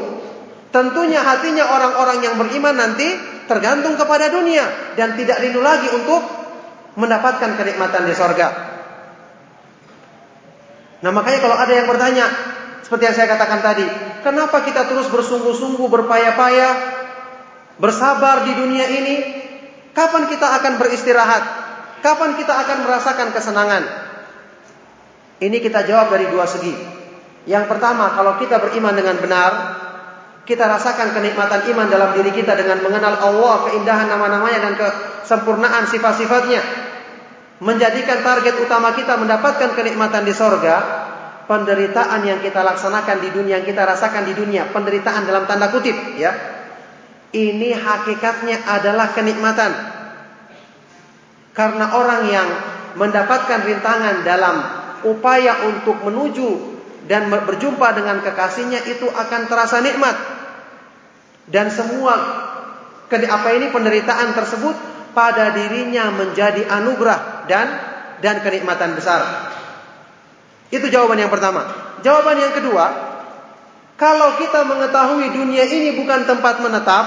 [0.76, 3.08] tentunya hatinya orang-orang yang beriman nanti
[3.48, 4.68] tergantung kepada dunia
[5.00, 6.20] dan tidak rindu lagi untuk
[7.00, 8.48] mendapatkan kenikmatan di sorga.
[11.00, 12.28] Nah makanya kalau ada yang bertanya,
[12.84, 13.88] seperti yang saya katakan tadi,
[14.20, 16.74] kenapa kita terus bersungguh-sungguh berpayah-payah,
[17.80, 19.16] bersabar di dunia ini?
[19.96, 21.44] Kapan kita akan beristirahat?
[22.04, 23.84] Kapan kita akan merasakan kesenangan?
[25.40, 26.76] Ini kita jawab dari dua segi.
[27.48, 29.52] Yang pertama, kalau kita beriman dengan benar,
[30.46, 36.62] kita rasakan kenikmatan iman dalam diri kita dengan mengenal Allah, keindahan nama-namanya dan kesempurnaan sifat-sifatnya.
[37.66, 41.04] Menjadikan target utama kita mendapatkan kenikmatan di sorga.
[41.46, 44.70] Penderitaan yang kita laksanakan di dunia, yang kita rasakan di dunia.
[44.70, 45.94] Penderitaan dalam tanda kutip.
[46.18, 46.34] ya
[47.34, 49.72] Ini hakikatnya adalah kenikmatan.
[51.58, 52.48] Karena orang yang
[53.02, 54.56] mendapatkan rintangan dalam
[55.06, 56.76] upaya untuk menuju
[57.06, 60.35] dan berjumpa dengan kekasihnya itu akan terasa nikmat.
[61.46, 62.14] Dan semua
[63.10, 64.76] apa ini penderitaan tersebut
[65.14, 67.68] pada dirinya menjadi anugerah dan
[68.20, 69.52] dan kenikmatan besar.
[70.74, 71.70] Itu jawaban yang pertama.
[72.02, 72.86] Jawaban yang kedua,
[73.96, 77.06] kalau kita mengetahui dunia ini bukan tempat menetap,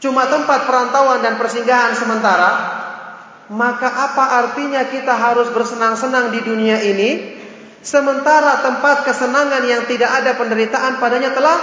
[0.00, 2.50] cuma tempat perantauan dan persinggahan sementara,
[3.50, 7.10] maka apa artinya kita harus bersenang-senang di dunia ini
[7.86, 11.54] Sementara tempat kesenangan yang tidak ada penderitaan padanya telah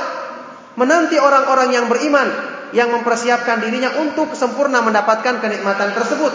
[0.79, 2.27] menanti orang-orang yang beriman
[2.73, 6.33] yang mempersiapkan dirinya untuk sempurna mendapatkan kenikmatan tersebut.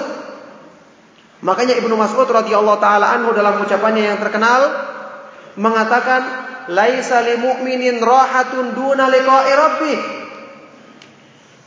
[1.43, 4.61] Makanya Ibnu Mas'ud radhiyallahu taala anhu dalam ucapannya yang terkenal
[5.59, 6.23] mengatakan
[6.71, 9.99] laisa lil mu'minin rahatun duna liqa'i rabbih.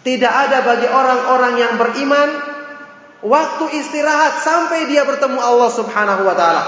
[0.01, 2.29] Tidak ada bagi orang-orang yang beriman
[3.21, 6.63] waktu istirahat sampai dia bertemu Allah Subhanahu wa taala.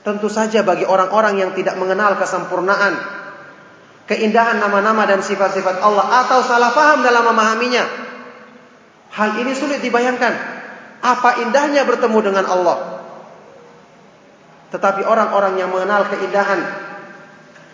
[0.00, 3.19] Tentu saja bagi orang-orang yang tidak mengenal kesempurnaan,
[4.10, 7.86] keindahan nama-nama dan sifat-sifat Allah atau salah paham dalam memahaminya.
[9.14, 10.58] Hal ini sulit dibayangkan.
[11.00, 12.78] Apa indahnya bertemu dengan Allah.
[14.74, 16.60] Tetapi orang-orang yang mengenal keindahan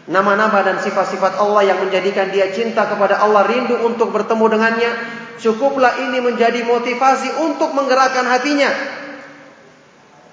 [0.07, 4.91] nama-nama dan sifat-sifat Allah yang menjadikan dia cinta kepada Allah, rindu untuk bertemu dengannya,
[5.43, 8.71] cukuplah ini menjadi motivasi untuk menggerakkan hatinya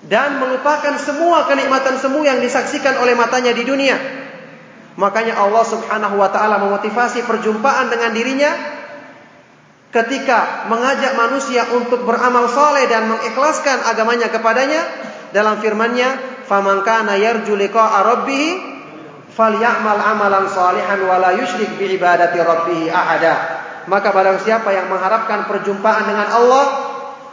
[0.03, 3.95] dan melupakan semua kenikmatan semu yang disaksikan oleh matanya di dunia.
[4.93, 8.51] Makanya Allah Subhanahu wa taala memotivasi perjumpaan dengan dirinya
[9.89, 14.81] ketika mengajak manusia untuk beramal soleh dan mengikhlaskan agamanya kepadanya
[15.33, 18.73] dalam firman-Nya, "Faman kana yarju liqa'a rabbih
[19.33, 25.49] falyamal amalan salihan wa la yusyrik bi ibadati rabbih ahada." Maka barang siapa yang mengharapkan
[25.49, 26.65] perjumpaan dengan Allah,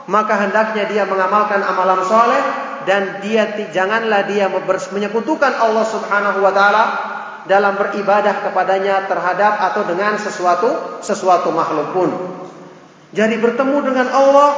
[0.08, 2.42] maka hendaknya dia mengamalkan amalan soleh
[2.88, 4.48] dan dia janganlah dia
[4.90, 6.84] menyekutukan Allah Subhanahu wa taala
[7.48, 12.10] dalam beribadah kepadanya terhadap atau dengan sesuatu sesuatu makhluk pun.
[13.10, 14.50] Jadi bertemu dengan Allah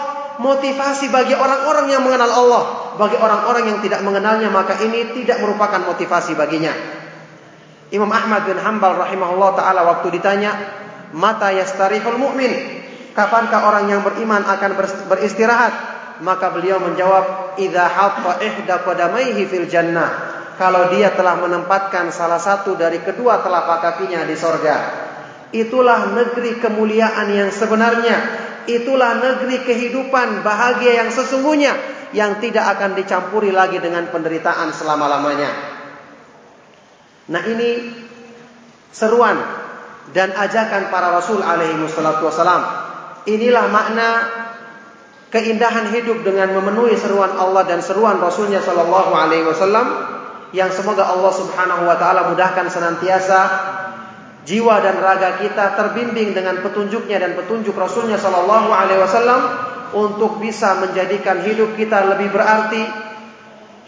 [0.42, 2.64] motivasi bagi orang-orang yang mengenal Allah.
[2.98, 6.72] Bagi orang-orang yang tidak mengenalnya maka ini tidak merupakan motivasi baginya.
[7.92, 10.52] Imam Ahmad bin Hambal rahimahullah taala waktu ditanya,
[11.12, 12.52] "Mata yastarihul mu'min?"
[13.12, 14.70] kapankah orang yang beriman akan
[15.08, 15.72] beristirahat?
[16.24, 22.76] Maka beliau menjawab, "Idza hatta ihda qadamaihi fil jannah." Kalau dia telah menempatkan salah satu
[22.76, 24.76] dari kedua telapak kakinya di sorga.
[25.52, 28.16] Itulah negeri kemuliaan yang sebenarnya.
[28.68, 32.00] Itulah negeri kehidupan bahagia yang sesungguhnya.
[32.12, 35.48] yang tidak akan dicampuri lagi dengan penderitaan selama-lamanya.
[37.32, 37.88] Nah ini
[38.92, 39.40] seruan
[40.12, 42.62] dan ajakan para Rasul alaihi wassalam.
[43.24, 44.08] Inilah makna
[45.32, 49.86] keindahan hidup dengan memenuhi seruan Allah dan seruan Rasulnya Shallallahu Alaihi Wasallam
[50.52, 53.40] yang semoga Allah Subhanahu Wa Taala mudahkan senantiasa
[54.44, 59.40] jiwa dan raga kita terbimbing dengan petunjuknya dan petunjuk Rasulnya Shallallahu Alaihi Wasallam
[59.96, 62.84] untuk bisa menjadikan hidup kita lebih berarti,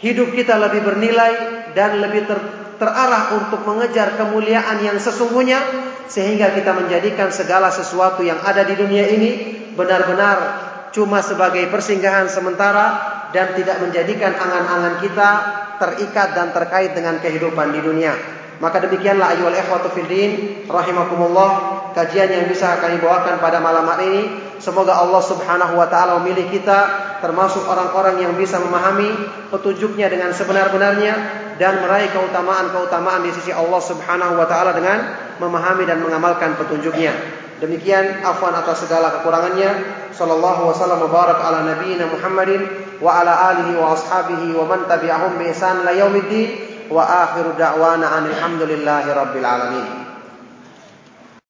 [0.01, 1.33] hidup kita lebih bernilai
[1.73, 2.39] dan lebih ter,
[2.81, 5.61] terarah untuk mengejar kemuliaan yang sesungguhnya
[6.05, 9.31] sehingga kita menjadikan segala sesuatu yang ada di dunia ini
[9.73, 10.64] benar-benar
[10.95, 13.03] cuma sebagai persinggahan sementara
[13.35, 15.29] dan tidak menjadikan angan-angan kita
[15.75, 18.15] terikat dan terkait dengan kehidupan di dunia.
[18.63, 21.51] Maka demikianlah ayyuhal ikhwatu fiddin rahimakumullah
[21.91, 24.23] kajian yang bisa kami bawakan pada malam hari ini.
[24.63, 26.79] Semoga Allah Subhanahu wa taala memilih kita
[27.19, 29.11] termasuk orang-orang yang bisa memahami
[29.51, 31.13] petunjuknya dengan sebenar-benarnya
[31.59, 35.03] dan meraih keutamaan-keutamaan di sisi Allah Subhanahu wa taala dengan
[35.43, 37.43] memahami dan mengamalkan petunjuknya.
[37.63, 39.71] Demikian afwan atas segala kekurangannya.
[40.11, 42.61] Sallallahu wasallam barak ala nabiyyina Muhammadin
[42.99, 48.23] wa ala alihi wa ashabihi wa man tabi'ahum bi ihsan la yaumiddin wa akhiru da'wana
[48.23, 50.04] alhamdulillahi rabbil alamin.